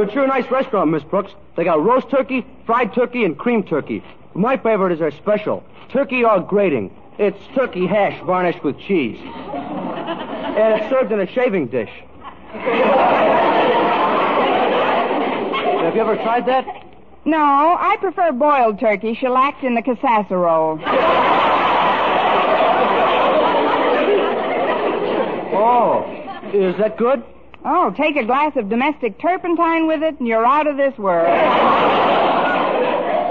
it's 0.02 0.12
sure 0.12 0.24
a 0.24 0.26
nice 0.26 0.50
restaurant, 0.50 0.90
Miss 0.90 1.04
Brooks. 1.04 1.32
They 1.56 1.64
got 1.64 1.82
roast 1.82 2.10
turkey, 2.10 2.44
fried 2.66 2.94
turkey, 2.94 3.24
and 3.24 3.38
cream 3.38 3.62
turkey. 3.62 4.02
My 4.34 4.56
favorite 4.56 4.92
is 4.92 4.98
their 4.98 5.12
special 5.12 5.64
turkey 5.88 6.24
au 6.24 6.40
grating. 6.40 6.90
It's 7.18 7.38
turkey 7.54 7.86
hash 7.86 8.20
varnished 8.24 8.62
with 8.62 8.78
cheese. 8.78 9.18
and 9.24 10.80
it's 10.80 10.90
served 10.90 11.12
in 11.12 11.20
a 11.20 11.26
shaving 11.32 11.68
dish. 11.68 11.90
Have 15.82 15.94
you 15.94 16.00
ever 16.00 16.16
tried 16.16 16.46
that? 16.46 16.85
No, 17.26 17.36
I 17.36 17.96
prefer 17.98 18.30
boiled 18.30 18.78
turkey 18.78 19.14
shellacked 19.14 19.64
in 19.64 19.74
the 19.74 19.82
casserole. 19.82 20.78
Oh, 25.52 26.04
is 26.52 26.76
that 26.78 26.96
good? 26.96 27.24
Oh, 27.64 27.90
take 27.96 28.14
a 28.14 28.24
glass 28.24 28.54
of 28.54 28.68
domestic 28.68 29.18
turpentine 29.18 29.88
with 29.88 30.04
it, 30.04 30.20
and 30.20 30.28
you're 30.28 30.46
out 30.46 30.68
of 30.68 30.76
this 30.76 30.96
world. 30.96 31.26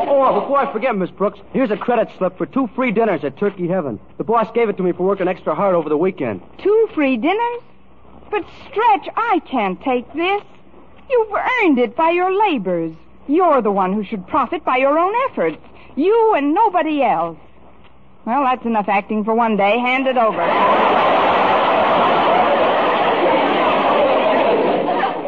Oh, 0.10 0.42
before 0.42 0.58
I 0.58 0.74
forget, 0.74 0.94
Miss 0.94 1.10
Brooks, 1.12 1.40
here's 1.54 1.72
a 1.72 1.78
credit 1.78 2.10
slip 2.18 2.38
for 2.38 2.46
two 2.46 2.68
free 2.76 2.92
dinners 2.92 3.24
at 3.24 3.38
Turkey 3.38 3.70
Heaven. 3.70 3.98
The 4.18 4.26
boss 4.26 4.52
gave 4.54 4.68
it 4.68 4.76
to 4.76 4.84
me 4.84 4.92
for 4.92 5.04
working 5.08 5.30
extra 5.30 5.56
hard 5.56 5.74
over 5.74 5.88
the 5.88 5.96
weekend. 5.98 6.42
Two 6.58 6.90
free 6.94 7.16
dinners? 7.16 7.62
But, 8.30 8.44
Stretch, 8.70 9.08
I 9.16 9.40
can't 9.50 9.82
take 9.82 10.12
this. 10.14 10.42
You've 11.10 11.32
earned 11.32 11.80
it 11.80 11.96
by 11.96 12.10
your 12.10 12.38
labors. 12.38 12.94
You're 13.28 13.62
the 13.62 13.72
one 13.72 13.94
who 13.94 14.04
should 14.04 14.28
profit 14.28 14.64
by 14.64 14.78
your 14.78 14.98
own 15.00 15.14
efforts. 15.30 15.58
You 15.96 16.34
and 16.36 16.54
nobody 16.54 17.02
else. 17.04 17.38
Well, 18.26 18.44
that's 18.44 18.66
enough 18.66 18.88
acting 18.90 19.24
for 19.24 19.34
one 19.34 19.56
day. 19.58 19.80
Hand 19.80 20.08
it 20.08 20.18
over. 20.18 20.42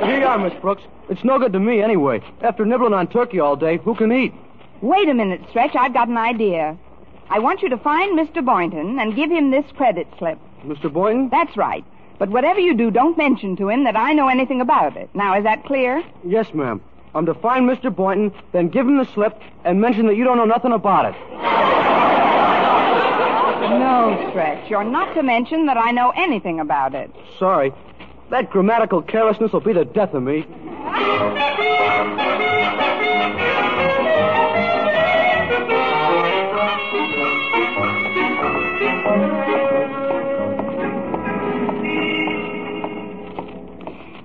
Here 0.06 0.20
you 0.20 0.26
are, 0.26 0.38
Miss 0.40 0.54
Brooks. 0.62 0.84
It's 1.10 1.24
no 1.24 1.40
good 1.40 1.54
to 1.54 1.60
me 1.60 1.82
anyway. 1.82 2.22
After 2.42 2.66
nibbling 2.66 2.94
on 2.94 3.08
turkey 3.08 3.40
all 3.40 3.56
day, 3.56 3.78
who 3.78 3.96
can 3.96 4.12
eat? 4.12 4.34
Wait 4.82 5.10
a 5.10 5.14
minute, 5.14 5.42
Stretch. 5.50 5.76
I've 5.76 5.94
got 5.94 6.08
an 6.08 6.18
idea. 6.18 6.78
I 7.30 7.40
want 7.40 7.62
you 7.62 7.70
to 7.70 7.78
find 7.78 8.18
Mr. 8.18 8.44
Boynton 8.46 9.00
and 9.00 9.16
give 9.16 9.30
him 9.32 9.52
this 9.52 9.66
credit 9.76 10.08
slip. 10.18 10.40
Mr. 10.64 10.92
Boynton? 10.92 11.30
That's 11.30 11.58
right. 11.58 11.84
But 12.20 12.30
whatever 12.30 12.60
you 12.60 12.74
do, 12.74 12.90
don't 12.90 13.18
mention 13.18 13.56
to 13.58 13.70
him 13.70 13.84
that 13.84 13.96
I 13.96 14.14
know 14.14 14.28
anything 14.28 14.62
about 14.62 14.96
it. 14.98 15.10
Now, 15.14 15.38
is 15.38 15.44
that 15.44 15.66
clear? 15.66 16.04
Yes, 16.24 16.54
ma'am. 16.54 16.82
I'm 17.18 17.26
to 17.26 17.34
find 17.34 17.68
Mr. 17.68 17.94
Boynton, 17.94 18.32
then 18.52 18.70
give 18.70 18.86
him 18.88 19.00
the 19.00 19.06
slip, 19.16 19.42
and 19.66 19.82
mention 19.82 20.06
that 20.06 20.16
you 20.16 20.24
don't 20.24 20.38
know 20.38 20.46
nothing 20.46 20.72
about 20.72 21.06
it. 21.06 21.16
No, 23.80 24.28
Stretch. 24.30 24.70
You're 24.70 24.84
not 24.84 25.16
to 25.16 25.24
mention 25.24 25.66
that 25.66 25.78
I 25.78 25.90
know 25.90 26.12
anything 26.16 26.60
about 26.60 26.94
it. 26.94 27.10
Sorry. 27.40 27.74
That 28.30 28.52
grammatical 28.52 29.02
carelessness 29.02 29.52
will 29.52 29.62
be 29.62 29.74
the 29.74 29.86
death 29.86 30.14
of 30.14 30.22
me. 30.22 30.46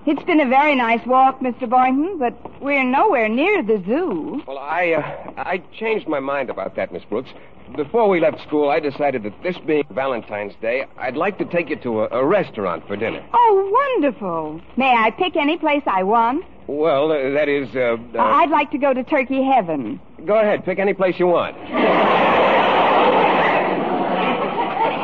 It's 0.05 0.23
been 0.25 0.41
a 0.41 0.49
very 0.49 0.75
nice 0.75 1.05
walk, 1.07 1.39
Mr. 1.41 1.69
Boynton, 1.69 2.19
but 2.19 2.35
we're 2.61 2.83
nowhere 2.83 3.29
near 3.29 3.63
the 3.63 3.81
zoo. 3.87 4.43
Well, 4.49 4.59
I, 4.59 4.93
uh, 4.95 5.33
I 5.37 5.63
changed 5.79 6.09
my 6.09 6.19
mind 6.19 6.51
about 6.51 6.75
that, 6.75 6.93
Miss 6.93 7.05
Brooks. 7.05 7.31
Before 7.77 8.09
we 8.09 8.19
left 8.19 8.41
school, 8.43 8.69
I 8.69 8.81
decided 8.81 9.23
that 9.23 9.33
this 9.45 9.57
being 9.65 9.85
Valentine's 9.91 10.55
Day, 10.61 10.87
I'd 10.99 11.17
like 11.17 11.39
to 11.39 11.45
take 11.45 11.71
you 11.71 11.77
to 11.77 12.01
a, 12.03 12.09
a 12.21 12.27
restaurant 12.27 12.87
for 12.89 12.97
dinner. 12.97 13.25
Oh, 13.33 13.71
wonderful. 14.01 14.61
May 14.77 14.91
I 14.93 15.11
pick 15.13 15.37
any 15.37 15.57
place 15.57 15.83
I 15.87 16.03
want? 16.03 16.45
Well, 16.67 17.13
uh, 17.13 17.31
that 17.31 17.49
is, 17.49 17.69
uh, 17.77 17.97
uh, 18.15 18.21
I'd 18.21 18.51
like 18.51 18.73
to 18.73 18.79
go 18.79 18.93
to 18.93 19.05
Turkey 19.05 19.43
Heaven. 19.45 20.01
go 20.27 20.35
ahead, 20.39 20.65
pick 20.65 20.81
any 20.81 20.95
place 20.95 21.15
you 21.19 21.29
want. 21.29 21.57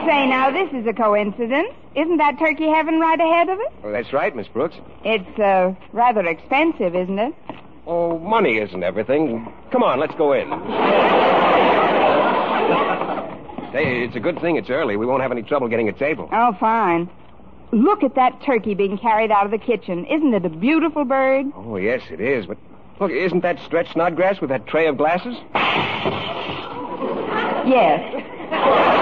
Say, 0.09 0.27
now, 0.27 0.51
this 0.51 0.73
is 0.73 0.87
a 0.87 0.95
coincidence. 0.95 1.69
Isn't 1.95 2.17
that 2.17 2.39
Turkey 2.39 2.67
Heaven 2.67 2.99
right 2.99 3.21
ahead 3.21 3.51
of 3.51 3.61
us? 3.61 3.67
Well, 3.83 3.93
that's 3.93 4.11
right, 4.11 4.35
Miss 4.35 4.49
Brooks. 4.49 4.75
It's 5.05 5.39
uh, 5.39 5.75
rather 5.93 6.25
expensive, 6.27 6.97
isn't 6.97 7.19
it? 7.19 7.35
Oh, 7.87 8.19
money 8.19 8.57
isn't 8.57 8.83
everything. 8.83 9.53
Come 9.71 9.83
on, 9.83 10.01
let's 10.01 10.15
go 10.15 10.33
in. 10.33 10.49
Say, 13.71 14.03
it's 14.03 14.17
a 14.17 14.21
good 14.21 14.41
thing 14.41 14.57
it's 14.57 14.71
early. 14.71 14.97
We 14.97 15.05
won't 15.05 15.21
have 15.21 15.31
any 15.31 15.43
trouble 15.43 15.69
getting 15.69 15.91
a 15.91 15.93
table. 15.93 16.31
Oh, 16.33 16.57
fine. 16.59 17.11
Look 17.73 18.03
at 18.03 18.15
that 18.15 18.43
turkey 18.43 18.73
being 18.73 18.97
carried 18.97 19.31
out 19.31 19.45
of 19.45 19.51
the 19.51 19.59
kitchen. 19.59 20.07
Isn't 20.07 20.33
it 20.33 20.43
a 20.43 20.49
beautiful 20.49 21.05
bird? 21.05 21.53
Oh, 21.55 21.77
yes, 21.77 22.01
it 22.11 22.23
is. 22.23 22.47
But 22.47 22.57
look, 22.99 23.11
isn't 23.11 23.41
that 23.41 23.59
Stretch 23.67 23.93
Snodgrass 23.93 24.41
with 24.41 24.49
that 24.49 24.67
tray 24.67 24.87
of 24.87 24.97
glasses? 24.97 25.37
Yes. 27.69 28.98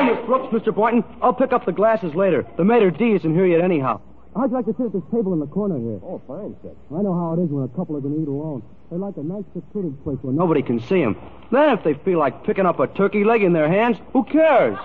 Hi, 0.00 0.08
Miss 0.14 0.24
Brooks, 0.24 0.50
Mr. 0.50 0.74
Boynton. 0.74 1.04
I'll 1.20 1.34
pick 1.34 1.52
up 1.52 1.66
the 1.66 1.72
glasses 1.72 2.14
later. 2.14 2.46
The 2.56 2.64
maitre 2.64 2.90
d' 2.90 3.16
isn't 3.16 3.34
here 3.34 3.44
yet 3.44 3.60
anyhow. 3.60 4.00
How'd 4.34 4.50
you 4.50 4.56
like 4.56 4.64
to 4.64 4.72
sit 4.78 4.86
at 4.86 4.92
this 4.94 5.02
table 5.12 5.34
in 5.34 5.40
the 5.40 5.46
corner 5.46 5.76
here? 5.78 6.00
Oh, 6.02 6.22
fine, 6.26 6.56
sir. 6.62 6.70
I 6.96 7.02
know 7.02 7.12
how 7.12 7.34
it 7.38 7.44
is 7.44 7.50
when 7.50 7.64
a 7.64 7.68
couple 7.76 7.98
are 7.98 8.00
going 8.00 8.14
to 8.14 8.22
eat 8.22 8.26
alone. 8.28 8.62
They 8.90 8.96
like 8.96 9.18
a 9.18 9.22
nice 9.22 9.44
secluded 9.52 10.02
place 10.02 10.16
where 10.22 10.32
nobody 10.32 10.62
can 10.62 10.80
see 10.80 11.02
them. 11.04 11.16
Then 11.52 11.76
if 11.76 11.84
they 11.84 11.92
feel 11.92 12.18
like 12.18 12.44
picking 12.44 12.64
up 12.64 12.80
a 12.80 12.86
turkey 12.86 13.24
leg 13.24 13.42
in 13.42 13.52
their 13.52 13.68
hands, 13.68 13.98
who 14.14 14.24
cares? 14.24 14.78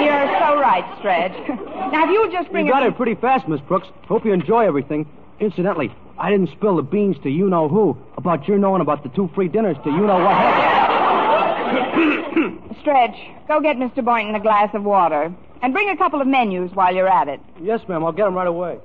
You're 0.00 0.28
so 0.40 0.56
right, 0.58 0.84
Stretch. 0.98 1.36
now, 1.92 2.04
if 2.04 2.10
you'll 2.10 2.32
just 2.32 2.50
bring 2.50 2.64
You 2.64 2.72
got 2.72 2.84
a- 2.84 2.86
it 2.86 2.96
pretty 2.96 3.16
fast, 3.16 3.46
Miss 3.48 3.60
Brooks. 3.60 3.88
Hope 4.08 4.24
you 4.24 4.32
enjoy 4.32 4.64
everything. 4.66 5.04
Incidentally, 5.40 5.92
I 6.18 6.30
didn't 6.30 6.48
spill 6.52 6.76
the 6.76 6.82
beans 6.82 7.16
to 7.24 7.28
you 7.30 7.50
know 7.50 7.68
who 7.68 7.98
about 8.16 8.48
your 8.48 8.56
knowing 8.56 8.80
about 8.80 9.02
the 9.02 9.10
two 9.10 9.28
free 9.34 9.48
dinners 9.48 9.76
to 9.84 9.90
you 9.90 10.06
know 10.06 10.16
what 10.18 10.34
happened. 10.36 10.91
Stretch, 12.80 13.16
go 13.48 13.60
get 13.60 13.76
Mr. 13.76 14.04
Boynton 14.04 14.34
a 14.34 14.40
glass 14.40 14.70
of 14.74 14.84
water. 14.84 15.32
And 15.62 15.72
bring 15.72 15.90
a 15.90 15.96
couple 15.96 16.20
of 16.20 16.26
menus 16.26 16.72
while 16.74 16.92
you're 16.94 17.08
at 17.08 17.28
it. 17.28 17.40
yes, 17.60 17.80
ma'am. 17.88 18.04
I'll 18.04 18.12
get 18.12 18.24
them 18.24 18.34
right 18.34 18.48
away. 18.48 18.78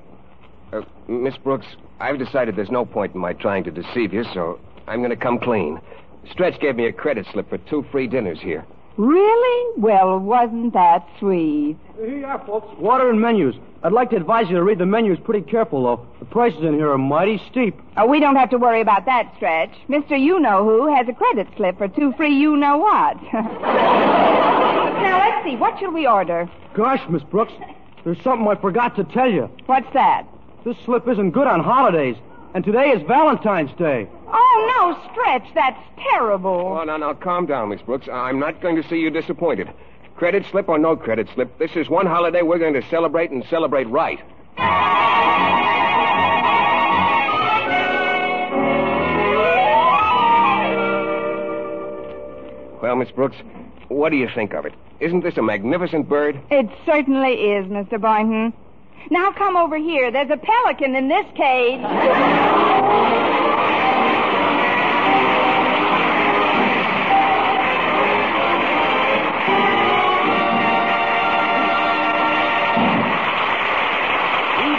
Uh, 0.71 0.82
Miss 1.08 1.36
Brooks, 1.38 1.65
I've 2.00 2.19
decided 2.19 2.56
there's 2.56 2.69
no 2.69 2.86
point 2.86 3.15
in 3.15 3.21
my 3.21 3.34
trying 3.34 3.63
to 3.63 3.71
deceive 3.71 4.13
you, 4.13 4.23
so 4.34 4.60
I'm 4.88 5.00
going 5.00 5.10
to 5.10 5.15
come 5.15 5.39
clean. 5.39 5.80
Stretch 6.32 6.60
gave 6.60 6.76
me 6.76 6.86
a 6.86 6.93
credit 6.93 7.26
slip 7.32 7.50
for 7.50 7.58
two 7.58 7.86
free 7.91 8.06
dinners 8.06 8.39
here. 8.41 8.65
Really? 8.98 9.80
Well, 9.80 10.18
wasn't 10.18 10.74
that 10.74 11.08
sweet? 11.20 11.78
Here 11.98 12.18
you 12.18 12.26
are, 12.26 12.44
folks. 12.46 12.68
Water 12.80 13.10
and 13.12 13.22
menus. 13.22 13.56
I'd 13.84 13.92
like 13.92 14.10
to 14.10 14.16
advise 14.16 14.50
you 14.50 14.56
to 14.56 14.64
read 14.64 14.80
the 14.80 14.88
menus 14.88 15.20
pretty 15.24 15.50
careful, 15.50 15.84
though. 15.84 16.08
The 16.20 16.26
prices 16.26 16.64
in 16.64 16.74
here 16.74 16.92
are 16.92 16.98
mighty 16.98 17.40
steep. 17.52 17.80
Oh, 17.96 18.08
we 18.08 18.20
don't 18.20 18.36
have 18.36 18.50
to 18.50 18.58
worry 18.58 18.82
about 18.82 19.06
that, 19.06 19.32
Stretch. 19.38 19.70
Mr. 19.88 20.20
You 20.20 20.40
Know 20.40 20.64
Who 20.64 20.94
has 20.94 21.08
a 21.08 21.14
credit 21.14 21.48
slip 21.56 21.78
for 21.78 21.88
two 21.88 22.12
free 22.14 22.36
you 22.36 22.58
know 22.58 22.78
what. 22.78 23.22
now, 23.34 25.20
let's 25.20 25.46
see. 25.46 25.56
What 25.56 25.80
shall 25.80 25.92
we 25.92 26.08
order? 26.08 26.50
Gosh, 26.74 27.02
Miss 27.08 27.22
Brooks, 27.24 27.54
there's 28.04 28.22
something 28.24 28.48
I 28.48 28.56
forgot 28.56 28.96
to 28.96 29.04
tell 29.04 29.32
you. 29.32 29.48
What's 29.68 29.94
that? 29.94 30.26
This 30.66 30.76
slip 30.86 31.08
isn't 31.08 31.32
good 31.32 31.46
on 31.48 31.64
holidays, 31.64 32.16
and 32.58 32.65
today 32.65 32.89
is 32.89 33.04
Valentine's 33.04 33.72
Day. 33.78 34.08
Oh, 34.28 34.74
no, 34.76 35.12
Stretch. 35.12 35.48
That's 35.54 35.80
terrible. 36.12 36.76
Oh, 36.80 36.84
now, 36.84 36.98
now, 36.98 37.13
calm 37.13 37.46
down, 37.46 37.70
Miss 37.70 37.84
Brooks. 37.84 38.08
I'm 38.12 38.39
not 38.39 38.62
going 38.62 38.76
to 38.78 38.89
see 38.89 38.96
you 38.96 39.12
disappointed. 39.12 39.70
Credit 40.15 40.43
slip 40.50 40.67
or 40.67 40.80
no 40.80 40.96
credit 40.96 41.30
slip, 41.36 41.56
this 41.60 41.76
is 41.76 41.88
one 41.88 42.08
holiday 42.08 42.41
we're 42.41 42.58
going 42.58 42.74
to 42.74 42.82
celebrate 42.89 43.30
and 43.30 43.46
celebrate 43.46 43.84
right. 43.89 44.20
Well, 52.82 52.96
Miss 52.96 53.12
Brooks, 53.12 53.38
what 53.89 54.10
do 54.10 54.15
you 54.15 54.30
think 54.34 54.56
of 54.56 54.65
it? 54.65 54.74
Isn't 55.00 55.24
this 55.24 55.38
a 55.38 55.43
magnificent 55.43 56.10
bird? 56.10 56.41
It 56.50 56.67
certainly 56.88 57.34
is, 57.34 57.67
Mr. 57.67 58.02
Boynton. 58.02 58.52
Now 59.10 59.32
come 59.32 59.56
over 59.56 59.78
here. 59.78 60.12
There's 60.12 60.30
a 60.30 60.38
pelican 60.38 60.96
in 60.96 61.08
this 61.08 61.26
cage. 61.36 61.80
Eve 61.80 61.86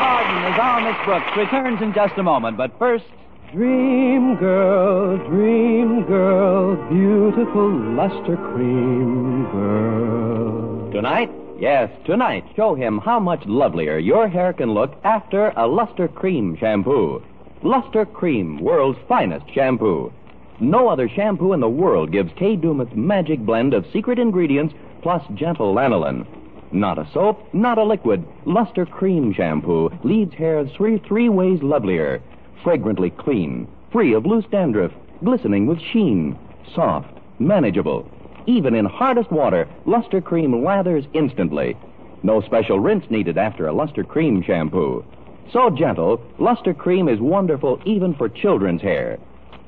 Arden 0.02 0.44
as 0.44 0.58
our 0.58 0.80
Miss 0.82 0.96
Brooks 1.04 1.36
returns 1.36 1.80
in 1.80 1.94
just 1.94 2.18
a 2.18 2.22
moment, 2.22 2.56
but 2.56 2.78
first, 2.78 3.04
Dream 3.52 4.36
girl, 4.36 5.16
dream 5.26 6.04
girl, 6.04 6.76
beautiful 6.90 7.70
luster 7.94 8.36
cream 8.36 9.44
girl. 9.50 10.92
Tonight, 10.92 11.30
Yes, 11.58 11.90
tonight, 12.04 12.44
show 12.54 12.76
him 12.76 12.98
how 12.98 13.18
much 13.18 13.44
lovelier 13.44 13.98
your 13.98 14.28
hair 14.28 14.52
can 14.52 14.74
look 14.74 14.94
after 15.02 15.52
a 15.56 15.66
Luster 15.66 16.06
Cream 16.06 16.56
shampoo. 16.56 17.20
Luster 17.64 18.06
Cream, 18.06 18.60
world's 18.60 19.00
finest 19.08 19.52
shampoo. 19.52 20.12
No 20.60 20.88
other 20.88 21.08
shampoo 21.08 21.52
in 21.54 21.58
the 21.58 21.68
world 21.68 22.12
gives 22.12 22.32
Kay 22.36 22.54
Daumit's 22.54 22.94
magic 22.94 23.40
blend 23.40 23.74
of 23.74 23.84
secret 23.92 24.20
ingredients 24.20 24.72
plus 25.02 25.24
gentle 25.34 25.74
lanolin. 25.74 26.24
Not 26.70 26.96
a 26.96 27.08
soap, 27.12 27.52
not 27.52 27.76
a 27.76 27.82
liquid. 27.82 28.24
Luster 28.44 28.86
Cream 28.86 29.32
shampoo 29.32 29.90
leaves 30.04 30.34
hair 30.34 30.64
three, 30.76 30.98
three 30.98 31.28
ways 31.28 31.60
lovelier. 31.60 32.22
Fragrantly 32.62 33.10
clean, 33.10 33.66
free 33.90 34.12
of 34.12 34.26
loose 34.26 34.46
dandruff, 34.52 34.92
glistening 35.24 35.66
with 35.66 35.80
sheen, 35.80 36.38
soft, 36.72 37.18
manageable. 37.40 38.08
Even 38.48 38.74
in 38.74 38.86
hardest 38.86 39.30
water, 39.30 39.68
Luster 39.84 40.22
Cream 40.22 40.62
lathers 40.64 41.06
instantly. 41.12 41.76
No 42.22 42.40
special 42.40 42.80
rinse 42.80 43.04
needed 43.10 43.36
after 43.36 43.66
a 43.66 43.72
Luster 43.74 44.02
Cream 44.02 44.42
shampoo. 44.42 45.04
So 45.52 45.68
gentle, 45.68 46.18
Luster 46.38 46.72
Cream 46.72 47.10
is 47.10 47.20
wonderful 47.20 47.78
even 47.84 48.14
for 48.14 48.30
children's 48.30 48.80
hair. 48.80 49.18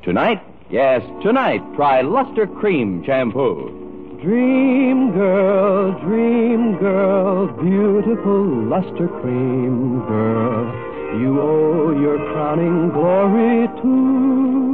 Tonight, 0.03 0.43
yes, 0.71 1.03
tonight, 1.23 1.62
try 1.77 2.01
Luster 2.01 2.47
Cream 2.47 3.05
shampoo. 3.05 4.16
Dream 4.23 5.12
girl, 5.12 5.93
dream 6.01 6.79
girl, 6.79 7.49
beautiful 7.49 8.45
luster 8.45 9.09
cream 9.21 10.01
girl. 10.07 10.64
You 11.21 11.40
owe 11.40 12.01
your 12.01 12.19
crowning 12.33 12.90
glory 12.90 13.69
to 13.83 14.71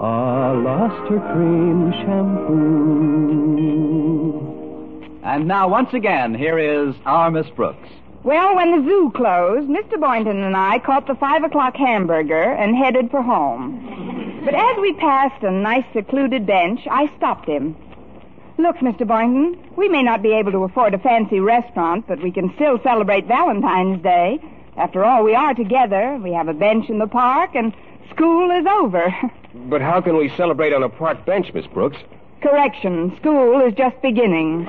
a 0.00 0.54
luster 0.62 1.20
cream 1.32 1.92
shampoo. 2.04 2.77
And 5.38 5.46
now, 5.46 5.68
once 5.68 5.94
again, 5.94 6.34
here 6.34 6.58
is 6.58 6.96
our 7.06 7.30
Miss 7.30 7.48
Brooks. 7.50 7.88
Well, 8.24 8.56
when 8.56 8.72
the 8.72 8.84
zoo 8.84 9.12
closed, 9.14 9.68
Mr. 9.68 10.00
Boynton 10.00 10.42
and 10.42 10.56
I 10.56 10.80
caught 10.80 11.06
the 11.06 11.14
five 11.14 11.44
o'clock 11.44 11.76
hamburger 11.76 12.42
and 12.42 12.74
headed 12.74 13.08
for 13.08 13.22
home. 13.22 14.42
But 14.44 14.56
as 14.56 14.76
we 14.80 14.94
passed 14.94 15.44
a 15.44 15.52
nice 15.52 15.84
secluded 15.92 16.44
bench, 16.44 16.80
I 16.90 17.06
stopped 17.16 17.48
him. 17.48 17.76
Look, 18.58 18.78
Mr. 18.78 19.06
Boynton, 19.06 19.56
we 19.76 19.88
may 19.88 20.02
not 20.02 20.22
be 20.22 20.32
able 20.32 20.50
to 20.50 20.64
afford 20.64 20.92
a 20.94 20.98
fancy 20.98 21.38
restaurant, 21.38 22.08
but 22.08 22.20
we 22.20 22.32
can 22.32 22.52
still 22.56 22.80
celebrate 22.82 23.28
Valentine's 23.28 24.02
Day. 24.02 24.40
After 24.76 25.04
all, 25.04 25.22
we 25.22 25.36
are 25.36 25.54
together. 25.54 26.18
We 26.20 26.32
have 26.32 26.48
a 26.48 26.52
bench 26.52 26.90
in 26.90 26.98
the 26.98 27.06
park, 27.06 27.50
and 27.54 27.72
school 28.10 28.50
is 28.50 28.66
over. 28.66 29.14
But 29.54 29.80
how 29.82 30.00
can 30.00 30.16
we 30.16 30.30
celebrate 30.36 30.72
on 30.72 30.82
a 30.82 30.88
park 30.88 31.24
bench, 31.24 31.54
Miss 31.54 31.66
Brooks? 31.68 31.96
Correction, 32.40 33.16
school 33.18 33.60
is 33.66 33.74
just 33.74 34.00
beginning. 34.00 34.66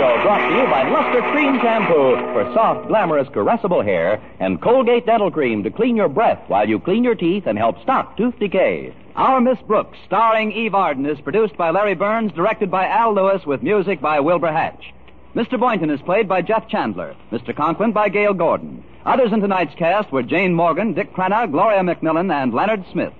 Show 0.00 0.22
brought 0.22 0.48
to 0.48 0.54
you 0.56 0.64
by 0.64 0.88
Luster 0.88 1.20
Cream 1.30 1.58
Shampoo 1.60 2.16
for 2.32 2.50
soft, 2.54 2.88
glamorous, 2.88 3.28
caressable 3.28 3.84
hair 3.84 4.18
and 4.40 4.60
Colgate 4.60 5.04
Dental 5.04 5.30
Cream 5.30 5.62
to 5.62 5.70
clean 5.70 5.94
your 5.94 6.08
breath 6.08 6.42
while 6.48 6.66
you 6.66 6.78
clean 6.80 7.04
your 7.04 7.14
teeth 7.14 7.46
and 7.46 7.58
help 7.58 7.80
stop 7.82 8.16
tooth 8.16 8.38
decay. 8.38 8.94
Our 9.14 9.42
Miss 9.42 9.58
Brooks, 9.66 9.98
starring 10.06 10.52
Eve 10.52 10.74
Arden, 10.74 11.04
is 11.04 11.20
produced 11.20 11.56
by 11.58 11.70
Larry 11.70 11.94
Berns, 11.94 12.32
directed 12.32 12.70
by 12.70 12.86
Al 12.86 13.14
Lewis, 13.14 13.44
with 13.44 13.62
music 13.62 14.00
by 14.00 14.20
Wilbur 14.20 14.52
Hatch. 14.52 14.94
Mr. 15.34 15.60
Boynton 15.60 15.90
is 15.90 16.02
played 16.02 16.26
by 16.26 16.42
Jeff 16.42 16.66
Chandler, 16.66 17.14
Mr. 17.30 17.54
Conklin 17.54 17.92
by 17.92 18.08
Gale 18.08 18.34
Gordon. 18.34 18.82
Others 19.06 19.32
in 19.32 19.40
tonight's 19.40 19.76
cast 19.76 20.10
were 20.10 20.24
Jane 20.24 20.52
Morgan, 20.52 20.92
Dick 20.92 21.14
Crenna, 21.14 21.48
Gloria 21.48 21.82
McMillan, 21.82 22.32
and 22.32 22.52
Leonard 22.52 22.84
Smith. 22.90 23.12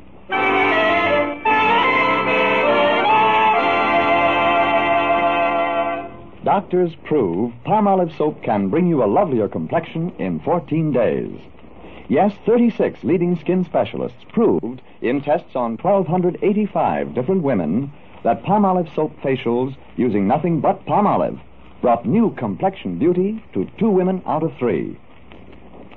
Doctors 6.42 6.90
prove 7.04 7.52
Palmolive 7.64 8.16
soap 8.18 8.42
can 8.42 8.70
bring 8.70 8.88
you 8.88 9.04
a 9.04 9.06
lovelier 9.06 9.46
complexion 9.46 10.12
in 10.18 10.40
14 10.40 10.90
days. 10.92 11.38
Yes, 12.08 12.32
36 12.44 13.04
leading 13.04 13.38
skin 13.38 13.64
specialists 13.64 14.24
proved 14.32 14.82
in 15.00 15.20
tests 15.20 15.54
on 15.54 15.76
1,285 15.76 17.14
different 17.14 17.44
women 17.44 17.92
that 18.24 18.42
Palmolive 18.42 18.92
soap 18.96 19.12
facials 19.22 19.76
using 19.96 20.26
nothing 20.26 20.60
but 20.60 20.84
Palmolive 20.86 21.40
brought 21.80 22.06
new 22.06 22.34
complexion 22.34 22.98
beauty 22.98 23.42
to 23.52 23.68
two 23.78 23.90
women 23.90 24.22
out 24.26 24.42
of 24.42 24.56
three. 24.58 24.98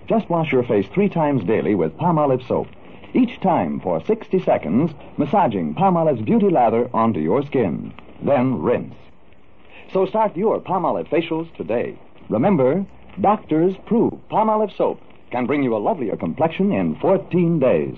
Just 0.07 0.29
wash 0.29 0.51
your 0.51 0.63
face 0.63 0.85
three 0.93 1.09
times 1.09 1.43
daily 1.45 1.75
with 1.75 1.97
Palmolive 1.97 2.47
soap. 2.47 2.67
Each 3.13 3.39
time 3.41 3.79
for 3.79 4.03
60 4.03 4.39
seconds, 4.43 4.91
massaging 5.17 5.75
Palmolive's 5.75 6.21
beauty 6.21 6.49
lather 6.49 6.89
onto 6.93 7.19
your 7.19 7.45
skin. 7.45 7.93
Then 8.21 8.61
rinse. 8.61 8.95
So 9.91 10.05
start 10.05 10.35
your 10.35 10.59
Palmolive 10.59 11.09
facials 11.09 11.53
today. 11.55 11.97
Remember, 12.29 12.85
doctors 13.21 13.75
prove 13.85 14.13
Palmolive 14.31 14.75
soap 14.75 14.99
can 15.33 15.45
bring 15.47 15.63
you 15.63 15.75
a 15.75 15.77
lovelier 15.77 16.15
complexion 16.15 16.71
in 16.71 16.95
14 16.99 17.59
days. 17.59 17.97